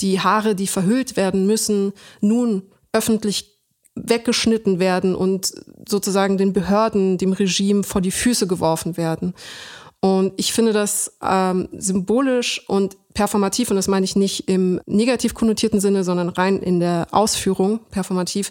[0.00, 2.62] die Haare, die verhüllt werden müssen, nun
[2.92, 3.58] öffentlich
[3.94, 5.52] weggeschnitten werden und
[5.86, 9.34] sozusagen den Behörden, dem Regime vor die Füße geworfen werden.
[10.00, 15.34] Und ich finde das ähm, symbolisch und performativ, und das meine ich nicht im negativ
[15.34, 18.50] konnotierten Sinne, sondern rein in der Ausführung performativ,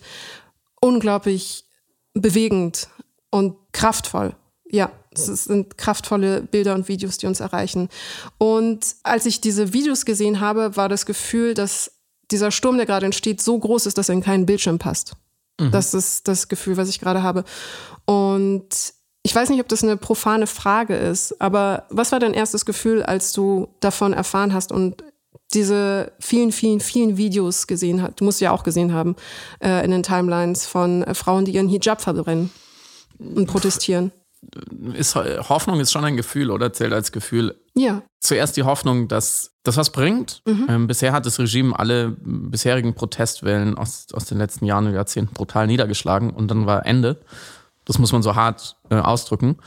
[0.79, 1.65] unglaublich
[2.13, 2.87] bewegend
[3.31, 4.35] und kraftvoll.
[4.69, 7.89] Ja, es sind kraftvolle Bilder und Videos, die uns erreichen.
[8.37, 11.91] Und als ich diese Videos gesehen habe, war das Gefühl, dass
[12.31, 15.13] dieser Sturm, der gerade entsteht, so groß ist, dass er in keinen Bildschirm passt.
[15.59, 15.71] Mhm.
[15.71, 17.43] Das ist das Gefühl, was ich gerade habe.
[18.05, 18.93] Und
[19.23, 23.03] Ich weiß nicht, ob das eine profane Frage ist, aber was war dein erstes Gefühl,
[23.03, 25.03] als du davon erfahren hast und
[25.53, 28.19] diese vielen, vielen, vielen Videos gesehen hast?
[28.19, 29.15] Du musst ja auch gesehen haben
[29.63, 32.49] äh, in den Timelines von äh, Frauen, die ihren Hijab verbrennen
[33.19, 34.11] und protestieren.
[34.93, 37.59] Ist, Hoffnung ist schon ein Gefühl oder zählt als Gefühl.
[37.75, 38.01] Ja.
[38.19, 40.41] Zuerst die Hoffnung, dass das was bringt.
[40.45, 40.65] Mhm.
[40.67, 45.33] Ähm, bisher hat das Regime alle bisherigen Protestwellen aus, aus den letzten Jahren und Jahrzehnten
[45.33, 47.21] brutal niedergeschlagen und dann war Ende.
[47.85, 49.57] Das muss man so hart äh, ausdrücken.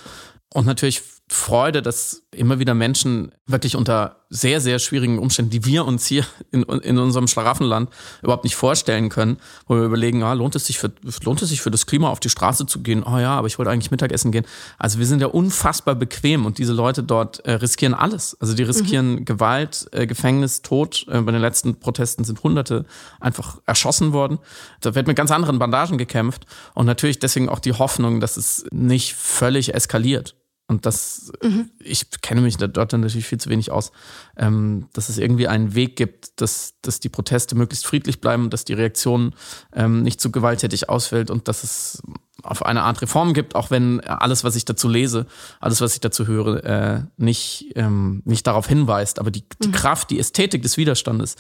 [0.53, 5.87] Und natürlich Freude, dass immer wieder Menschen wirklich unter sehr, sehr schwierigen Umständen, die wir
[5.87, 7.89] uns hier in, in unserem Schlaraffenland
[8.23, 11.63] überhaupt nicht vorstellen können, wo wir überlegen, ah, lohnt, es sich für, lohnt es sich
[11.63, 13.03] für das Klima auf die Straße zu gehen?
[13.05, 14.45] Oh ja, aber ich wollte eigentlich Mittagessen gehen.
[14.77, 18.37] Also wir sind ja unfassbar bequem und diese Leute dort äh, riskieren alles.
[18.41, 19.25] Also die riskieren mhm.
[19.25, 21.07] Gewalt, äh, Gefängnis, Tod.
[21.09, 22.85] Äh, bei den letzten Protesten sind Hunderte
[23.19, 24.41] einfach erschossen worden.
[24.83, 26.45] Da wird mit ganz anderen Bandagen gekämpft
[26.75, 30.35] und natürlich deswegen auch die Hoffnung, dass es nicht völlig eskaliert.
[30.67, 31.71] Und das, mhm.
[31.79, 33.93] ich kenne mich da dort natürlich viel zu wenig aus,
[34.37, 38.65] ähm, dass es irgendwie einen Weg gibt, dass, dass die Proteste möglichst friedlich bleiben, dass
[38.65, 39.35] die Reaktion
[39.75, 42.03] ähm, nicht zu gewalttätig ausfällt und dass es
[42.43, 45.27] auf eine Art Reform gibt, auch wenn alles, was ich dazu lese,
[45.61, 49.19] alles, was ich dazu höre, äh, nicht, ähm, nicht darauf hinweist.
[49.19, 49.73] Aber die, die mhm.
[49.73, 51.37] Kraft, die Ästhetik des Widerstandes,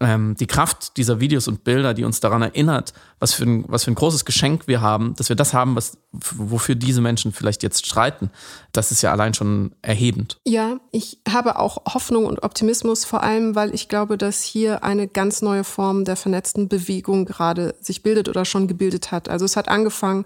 [0.00, 3.84] ähm, die Kraft dieser Videos und Bilder, die uns daran erinnert, was für, ein, was
[3.84, 7.62] für ein großes Geschenk wir haben, dass wir das haben, was, wofür diese Menschen vielleicht
[7.62, 8.30] jetzt streiten,
[8.72, 10.40] das ist ja allein schon erhebend.
[10.46, 15.06] Ja, ich habe auch Hoffnung und Optimismus, vor allem, weil ich glaube, dass hier eine
[15.06, 19.28] ganz neue Form der vernetzten Bewegung gerade sich bildet oder schon gebildet hat.
[19.28, 20.24] Also es hat angefangen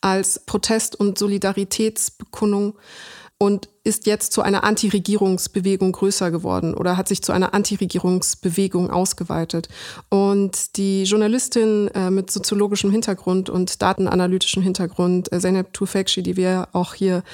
[0.00, 2.74] als Protest- und Solidaritätsbekundung
[3.36, 9.68] und ist jetzt zu einer Anti-Regierungsbewegung größer geworden oder hat sich zu einer Anti-Regierungsbewegung ausgeweitet.
[10.08, 16.68] Und die Journalistin äh, mit soziologischem Hintergrund und datenanalytischem Hintergrund, äh, Zeynep Tufekci, die wir
[16.72, 17.24] auch hier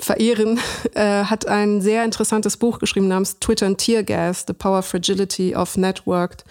[0.00, 0.60] verehren,
[0.94, 5.56] äh, hat ein sehr interessantes Buch geschrieben namens Twitter and Tear Gas, The Power Fragility
[5.56, 6.44] of Networked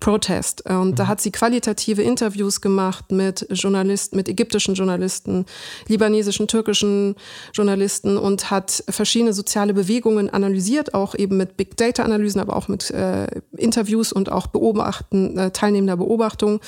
[0.00, 0.64] Protest.
[0.70, 0.94] Und mhm.
[0.94, 5.44] da hat sie qualitative Interviews gemacht mit Journalisten, mit ägyptischen Journalisten,
[5.88, 7.14] libanesischen, türkischen
[7.52, 12.68] Journalisten und hat verschiedene soziale Bewegungen analysiert, auch eben mit Big Data Analysen, aber auch
[12.68, 13.26] mit äh,
[13.56, 16.60] Interviews und auch Beobachten, äh, teilnehmender Beobachtung.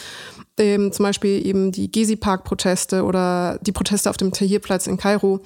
[0.58, 4.96] Ähm, zum Beispiel eben die Gezi Park Proteste oder die Proteste auf dem Tahrirplatz in
[4.96, 5.42] Kairo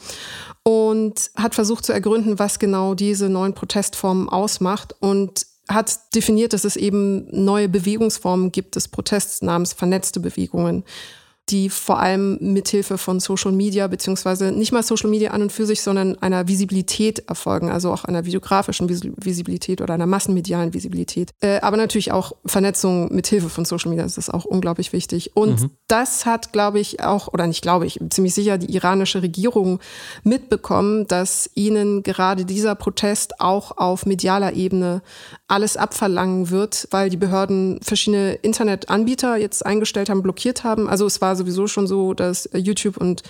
[0.63, 6.65] und hat versucht zu ergründen, was genau diese neuen Protestformen ausmacht und hat definiert, dass
[6.65, 10.85] es eben neue Bewegungsformen gibt des Protests namens vernetzte Bewegungen
[11.51, 15.67] die vor allem mithilfe von Social Media, beziehungsweise nicht mal Social Media an und für
[15.67, 21.31] sich, sondern einer Visibilität erfolgen, also auch einer videografischen Visibilität oder einer massenmedialen Visibilität.
[21.41, 25.37] Äh, aber natürlich auch Vernetzung mithilfe von Social Media, das ist auch unglaublich wichtig.
[25.37, 25.71] Und mhm.
[25.87, 29.81] das hat, glaube ich, auch, oder nicht glaube ich, ziemlich sicher die iranische Regierung
[30.23, 35.03] mitbekommen, dass ihnen gerade dieser Protest auch auf medialer Ebene
[35.47, 40.89] alles abverlangen wird, weil die Behörden verschiedene Internetanbieter jetzt eingestellt haben, blockiert haben.
[40.89, 43.23] Also es war sowieso schon so, dass YouTube und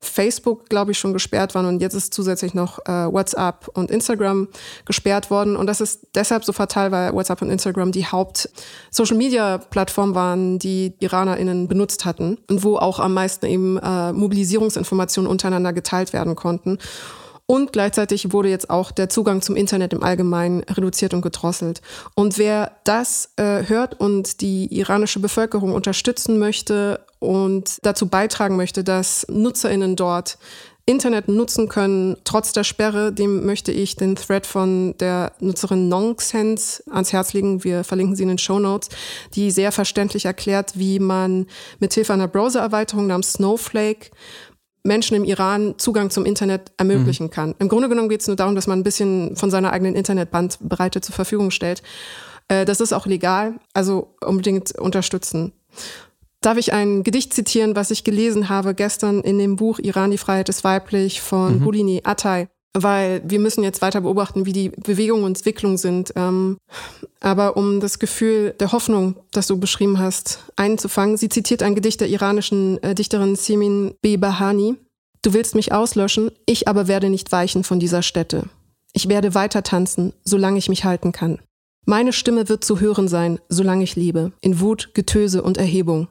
[0.00, 4.48] Facebook, glaube ich, schon gesperrt waren und jetzt ist zusätzlich noch äh, WhatsApp und Instagram
[4.84, 5.56] gesperrt worden.
[5.56, 11.68] Und das ist deshalb so fatal, weil WhatsApp und Instagram die Haupt-Social-Media-Plattform waren, die IranerInnen
[11.68, 16.78] benutzt hatten und wo auch am meisten eben äh, Mobilisierungsinformationen untereinander geteilt werden konnten.
[17.46, 21.82] Und gleichzeitig wurde jetzt auch der Zugang zum Internet im Allgemeinen reduziert und gedrosselt.
[22.14, 28.84] Und wer das äh, hört und die iranische Bevölkerung unterstützen möchte und dazu beitragen möchte,
[28.84, 30.38] dass Nutzerinnen dort
[30.84, 36.82] Internet nutzen können, trotz der Sperre, dem möchte ich den Thread von der Nutzerin Nonsense
[36.90, 37.62] ans Herz legen.
[37.62, 38.88] Wir verlinken sie in den Show Notes,
[39.34, 41.46] die sehr verständlich erklärt, wie man
[41.78, 44.10] mithilfe einer Browser-Erweiterung namens Snowflake
[44.84, 47.30] Menschen im Iran Zugang zum Internet ermöglichen mhm.
[47.30, 47.54] kann.
[47.58, 51.00] Im Grunde genommen geht es nur darum, dass man ein bisschen von seiner eigenen Internetbandbreite
[51.00, 51.82] zur Verfügung stellt.
[52.48, 55.52] Äh, das ist auch legal, also unbedingt unterstützen.
[56.40, 60.18] Darf ich ein Gedicht zitieren, was ich gelesen habe gestern in dem Buch Iran, die
[60.18, 61.64] Freiheit ist weiblich von mhm.
[61.64, 62.48] Bulini Atay?
[62.74, 66.12] Weil wir müssen jetzt weiter beobachten, wie die Bewegungen und Entwicklungen sind.
[66.16, 66.58] Ähm,
[67.20, 72.00] aber um das Gefühl der Hoffnung, das du beschrieben hast, einzufangen, sie zitiert ein Gedicht
[72.00, 74.76] der iranischen äh, Dichterin Simin Behbahani.
[75.22, 78.48] Du willst mich auslöschen, ich aber werde nicht weichen von dieser Stätte.
[78.92, 81.38] Ich werde weiter tanzen, solange ich mich halten kann.
[81.84, 86.08] Meine Stimme wird zu hören sein, solange ich lebe, in Wut, Getöse und Erhebung.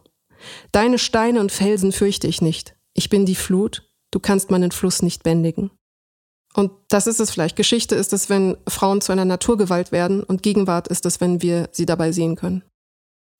[0.71, 2.75] Deine Steine und Felsen fürchte ich nicht.
[2.93, 5.71] Ich bin die Flut, du kannst meinen Fluss nicht bändigen.
[6.53, 7.55] Und das ist es vielleicht.
[7.55, 11.69] Geschichte ist es, wenn Frauen zu einer Naturgewalt werden und Gegenwart ist es, wenn wir
[11.71, 12.63] sie dabei sehen können.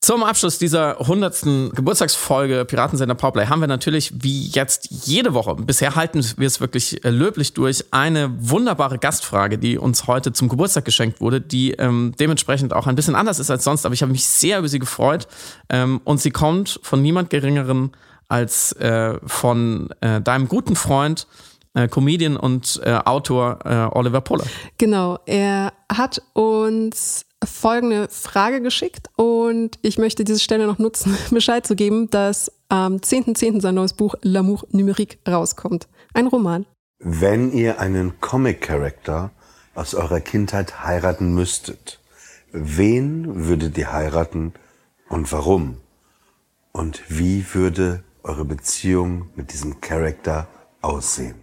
[0.04, 1.76] Zum Abschluss dieser 100.
[1.76, 7.06] Geburtstagsfolge Piratensender Powerplay haben wir natürlich wie jetzt jede Woche, bisher halten wir es wirklich
[7.06, 12.16] äh, löblich durch, eine wunderbare Gastfrage, die uns heute zum Geburtstag geschenkt wurde, die ähm,
[12.20, 14.80] dementsprechend auch ein bisschen anders ist als sonst, aber ich habe mich sehr über sie
[14.80, 15.28] gefreut
[15.70, 17.92] ähm, und sie kommt von niemand Geringeren
[18.28, 21.28] als äh, von äh, deinem guten Freund,
[21.74, 24.46] äh, Comedian und äh, Autor äh, Oliver Poller.
[24.78, 31.66] Genau, er hat uns folgende Frage geschickt und ich möchte diese Stelle noch nutzen, Bescheid
[31.66, 33.38] zu geben, dass am 10.10.
[33.38, 33.62] .10.
[33.62, 35.88] sein neues Buch L'amour numérique rauskommt.
[36.14, 36.66] Ein Roman.
[37.00, 39.32] Wenn ihr einen Comic-Character
[39.74, 42.00] aus eurer Kindheit heiraten müsstet,
[42.52, 44.54] wen würdet ihr heiraten
[45.10, 45.78] und warum?
[46.72, 50.48] Und wie würde eure Beziehung mit diesem Charakter
[50.82, 51.41] aussehen?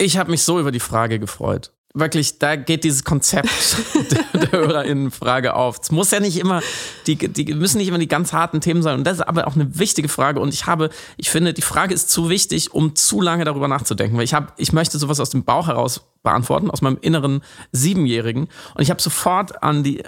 [0.00, 1.72] Ich habe mich so über die Frage gefreut.
[1.94, 3.48] Wirklich, da geht dieses Konzept
[4.10, 5.78] der, der HörerInnen-Frage auf.
[5.82, 6.62] Es muss ja nicht immer,
[7.06, 8.98] die, die müssen nicht immer die ganz harten Themen sein.
[8.98, 10.38] Und das ist aber auch eine wichtige Frage.
[10.38, 14.16] Und ich habe, ich finde, die Frage ist zu wichtig, um zu lange darüber nachzudenken.
[14.16, 17.42] Weil ich habe, ich möchte sowas aus dem Bauch heraus beantworten, aus meinem inneren
[17.72, 18.48] Siebenjährigen.
[18.74, 20.04] Und ich habe sofort an die,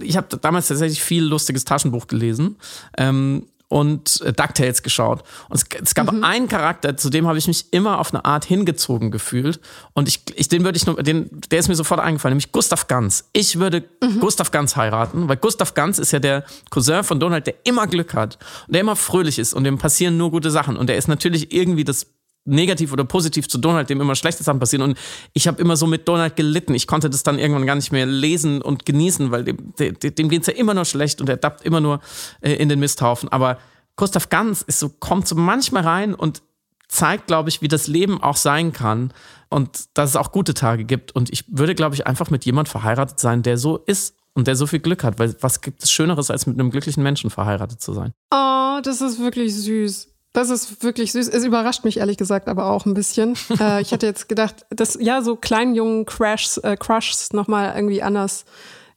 [0.00, 2.56] ich habe damals tatsächlich viel lustiges Taschenbuch gelesen.
[2.98, 5.24] Ähm, und äh, DuckTales geschaut.
[5.48, 6.22] Und es, es gab mhm.
[6.22, 9.60] einen Charakter, zu dem habe ich mich immer auf eine Art hingezogen gefühlt.
[9.92, 12.86] Und ich, ich den würde ich nur, den, der ist mir sofort eingefallen, nämlich Gustav
[12.86, 13.28] Ganz.
[13.32, 14.20] Ich würde mhm.
[14.20, 18.14] Gustav Ganz heiraten, weil Gustav Ganz ist ja der Cousin von Donald, der immer Glück
[18.14, 20.76] hat und der immer fröhlich ist und dem passieren nur gute Sachen.
[20.76, 22.06] Und der ist natürlich irgendwie das
[22.46, 24.82] negativ oder positiv zu Donald, dem immer schlechte Sachen passieren.
[24.82, 24.98] Und
[25.32, 26.74] ich habe immer so mit Donald gelitten.
[26.74, 30.28] Ich konnte das dann irgendwann gar nicht mehr lesen und genießen, weil dem, dem, dem
[30.28, 32.00] geht es ja immer nur schlecht und er dappt immer nur
[32.40, 33.28] äh, in den Misthaufen.
[33.28, 33.58] Aber
[33.96, 36.42] Gustav Ganz ist so, kommt so manchmal rein und
[36.88, 39.12] zeigt, glaube ich, wie das Leben auch sein kann
[39.48, 41.12] und dass es auch gute Tage gibt.
[41.12, 44.54] Und ich würde, glaube ich, einfach mit jemand verheiratet sein, der so ist und der
[44.54, 45.18] so viel Glück hat.
[45.18, 48.12] Weil was gibt es Schöneres, als mit einem glücklichen Menschen verheiratet zu sein?
[48.32, 50.15] Oh, das ist wirklich süß.
[50.36, 51.28] Das ist wirklich süß.
[51.28, 53.38] Es überrascht mich ehrlich gesagt aber auch ein bisschen.
[53.58, 58.02] äh, ich hätte jetzt gedacht, dass ja so kleinen jungen Crashs, äh, Crushs nochmal irgendwie
[58.02, 58.44] anders,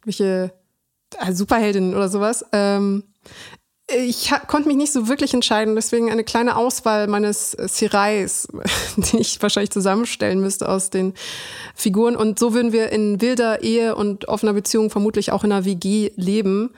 [0.04, 0.52] welche
[1.18, 2.46] äh, Superheldinnen oder sowas.
[2.52, 3.06] Ähm,
[3.98, 8.48] ich konnte mich nicht so wirklich entscheiden, deswegen eine kleine Auswahl meines Sirais,
[8.98, 11.14] die ich wahrscheinlich zusammenstellen müsste aus den
[11.76, 12.16] Figuren.
[12.16, 16.12] Und so würden wir in wilder Ehe und offener Beziehung vermutlich auch in einer WG
[16.16, 16.72] leben.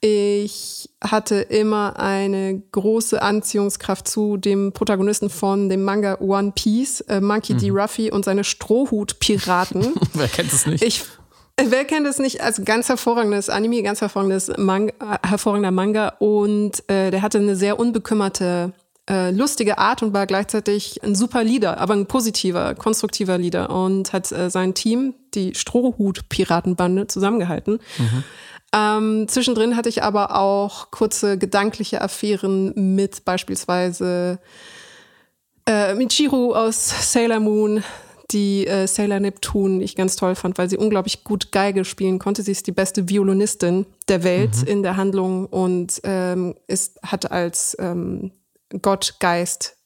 [0.00, 7.20] Ich hatte immer eine große Anziehungskraft zu dem Protagonisten von dem Manga One Piece, äh,
[7.20, 7.58] Monkey mhm.
[7.58, 7.70] D.
[7.70, 9.94] Ruffy und seine Strohhut-Piraten.
[10.14, 10.82] Wer kennt es nicht?
[10.82, 11.04] Ich
[11.60, 14.92] Wer kennt es nicht als ganz hervorragendes Anime, ganz hervorragendes Manga,
[15.26, 18.72] hervorragender Manga und äh, der hatte eine sehr unbekümmerte,
[19.10, 24.12] äh, lustige Art und war gleichzeitig ein super Leader, aber ein positiver, konstruktiver Leader und
[24.12, 27.80] hat äh, sein Team, die Strohhut-Piratenbande, zusammengehalten.
[27.98, 28.24] Mhm.
[28.72, 34.38] Ähm, zwischendrin hatte ich aber auch kurze gedankliche Affären mit beispielsweise
[35.66, 37.82] äh, Michiru aus Sailor Moon,
[38.30, 42.42] die äh, Sailor Neptune ich ganz toll fand, weil sie unglaublich gut Geige spielen konnte.
[42.42, 44.66] Sie ist die beste Violinistin der Welt mhm.
[44.66, 48.32] in der Handlung und ähm, ist, hat als ähm,
[48.82, 49.76] Gott, Geist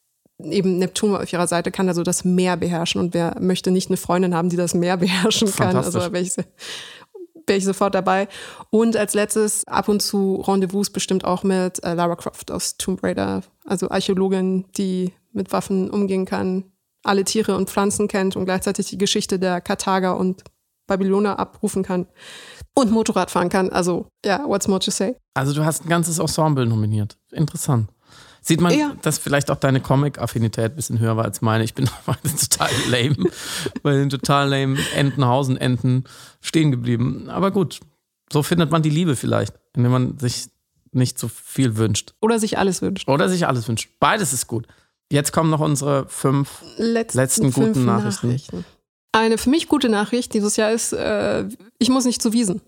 [0.42, 3.00] eben Neptun auf ihrer Seite, kann also das Meer beherrschen.
[3.00, 5.76] Und wer möchte nicht eine Freundin haben, die das Meer beherrschen kann?
[5.76, 8.26] Also wäre ich, wär ich sofort dabei.
[8.70, 13.02] Und als letztes ab und zu Rendezvous bestimmt auch mit äh, Lara Croft aus Tomb
[13.04, 16.64] Raider, also Archäologin, die mit Waffen umgehen kann,
[17.02, 20.44] alle Tiere und Pflanzen kennt und gleichzeitig die Geschichte der Karthager und
[20.86, 22.06] Babyloner abrufen kann
[22.74, 23.70] und Motorrad fahren kann.
[23.70, 25.16] Also, ja, yeah, what's more to say?
[25.34, 27.18] Also, du hast ein ganzes Ensemble nominiert.
[27.30, 27.88] Interessant.
[28.44, 28.96] Sieht man, ja.
[29.02, 31.62] dass vielleicht auch deine Comic-Affinität ein bisschen höher war als meine.
[31.62, 33.30] Ich bin total lame,
[33.84, 36.04] bei den total lame Entenhausen-Enten
[36.40, 37.30] stehen geblieben.
[37.30, 37.78] Aber gut,
[38.32, 40.48] so findet man die Liebe vielleicht, indem man sich
[40.90, 42.14] nicht so viel wünscht.
[42.20, 43.08] Oder sich alles wünscht.
[43.08, 43.90] Oder sich alles wünscht.
[44.00, 44.66] Beides ist gut.
[45.12, 48.28] Jetzt kommen noch unsere fünf letzten, letzten guten fünf Nachrichten.
[48.28, 48.64] Nachrichten.
[49.12, 51.46] Eine für mich gute Nachricht dieses Jahr ist, äh,
[51.78, 52.62] ich muss nicht zu Wiesen.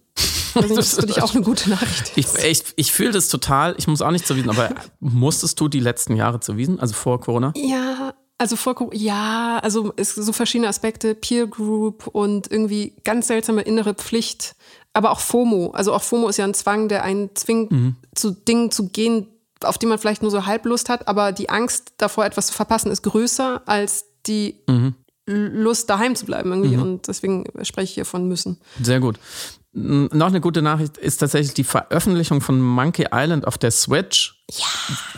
[0.55, 2.12] Also das ist für dich auch eine gute Nachricht.
[2.16, 3.74] Ich, ich, ich fühle das total.
[3.78, 4.68] Ich muss auch nicht zu Wiesen, aber
[5.01, 7.55] musstest du die letzten Jahre zu Wiesen, also vor Corona?
[7.57, 13.28] Ja, also vor Corona, ja, also es so verschiedene Aspekte, Peer Group und irgendwie ganz
[13.28, 14.55] seltsame innere Pflicht,
[14.92, 15.70] aber auch FOMO.
[15.70, 17.97] Also auch FOMO ist ja ein Zwang, der einen zwingt, mhm.
[18.14, 19.28] zu Dingen zu gehen,
[19.65, 22.55] auf die man vielleicht nur so halb Lust hat, aber die Angst davor, etwas zu
[22.55, 24.95] verpassen, ist größer als die mhm.
[25.27, 26.77] Lust, daheim zu bleiben irgendwie.
[26.77, 26.83] Mhm.
[26.83, 28.61] Und deswegen spreche ich hier von müssen.
[28.81, 29.19] Sehr gut.
[29.77, 34.41] Noch eine gute Nachricht ist tatsächlich die Veröffentlichung von Monkey Island auf der Switch.
[34.49, 34.67] Ja.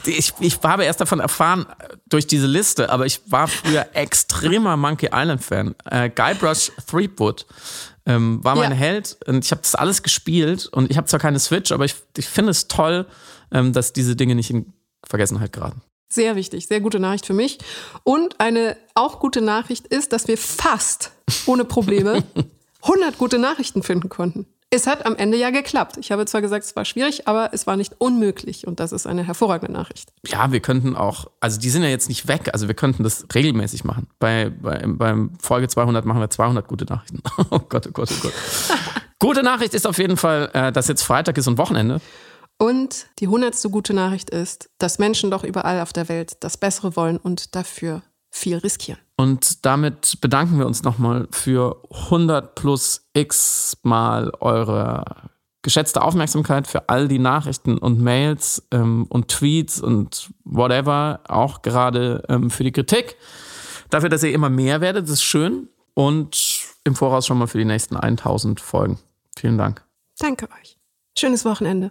[0.07, 1.67] Ich, ich habe erst davon erfahren,
[2.07, 5.75] durch diese Liste, aber ich war früher extremer Monkey Island-Fan.
[5.91, 7.45] Äh, Guybrush Threepwood
[8.07, 8.77] ähm, war mein ja.
[8.77, 11.97] Held und ich habe das alles gespielt und ich habe zwar keine Switch, aber ich,
[12.17, 13.05] ich finde es toll,
[13.51, 14.73] dass diese Dinge nicht in
[15.05, 15.83] Vergessenheit geraten.
[16.09, 17.59] Sehr wichtig, sehr gute Nachricht für mich.
[18.05, 21.11] Und eine auch gute Nachricht ist, dass wir fast
[21.47, 22.23] ohne Probleme
[22.83, 24.47] 100 gute Nachrichten finden konnten.
[24.71, 25.97] Es hat am Ende ja geklappt.
[25.97, 29.07] Ich habe zwar gesagt, es war schwierig, aber es war nicht unmöglich und das ist
[29.07, 30.13] eine hervorragende Nachricht.
[30.27, 33.27] Ja, wir könnten auch, also die sind ja jetzt nicht weg, also wir könnten das
[33.33, 34.09] regelmäßig machen.
[34.19, 37.23] Bei, bei beim Folge 200 machen wir 200 gute Nachrichten.
[37.51, 38.33] Oh Gott, oh Gott, oh Gott.
[39.21, 42.01] gute Nachricht ist auf jeden Fall, äh, dass jetzt Freitag ist und Wochenende.
[42.59, 46.97] Und die hundertste gute Nachricht ist, dass Menschen doch überall auf der Welt das Bessere
[46.97, 49.01] wollen und dafür viel riskieren.
[49.17, 55.05] Und damit bedanken wir uns nochmal für 100 plus x mal eure
[55.63, 62.23] geschätzte Aufmerksamkeit für all die Nachrichten und Mails ähm, und Tweets und whatever, auch gerade
[62.29, 63.17] ähm, für die Kritik.
[63.91, 65.69] Dafür, dass ihr immer mehr werdet, das ist schön.
[65.95, 68.99] Und im Voraus schon mal für die nächsten 1000 Folgen.
[69.37, 69.83] Vielen Dank.
[70.19, 70.79] Danke euch.
[71.19, 71.91] Schönes Wochenende.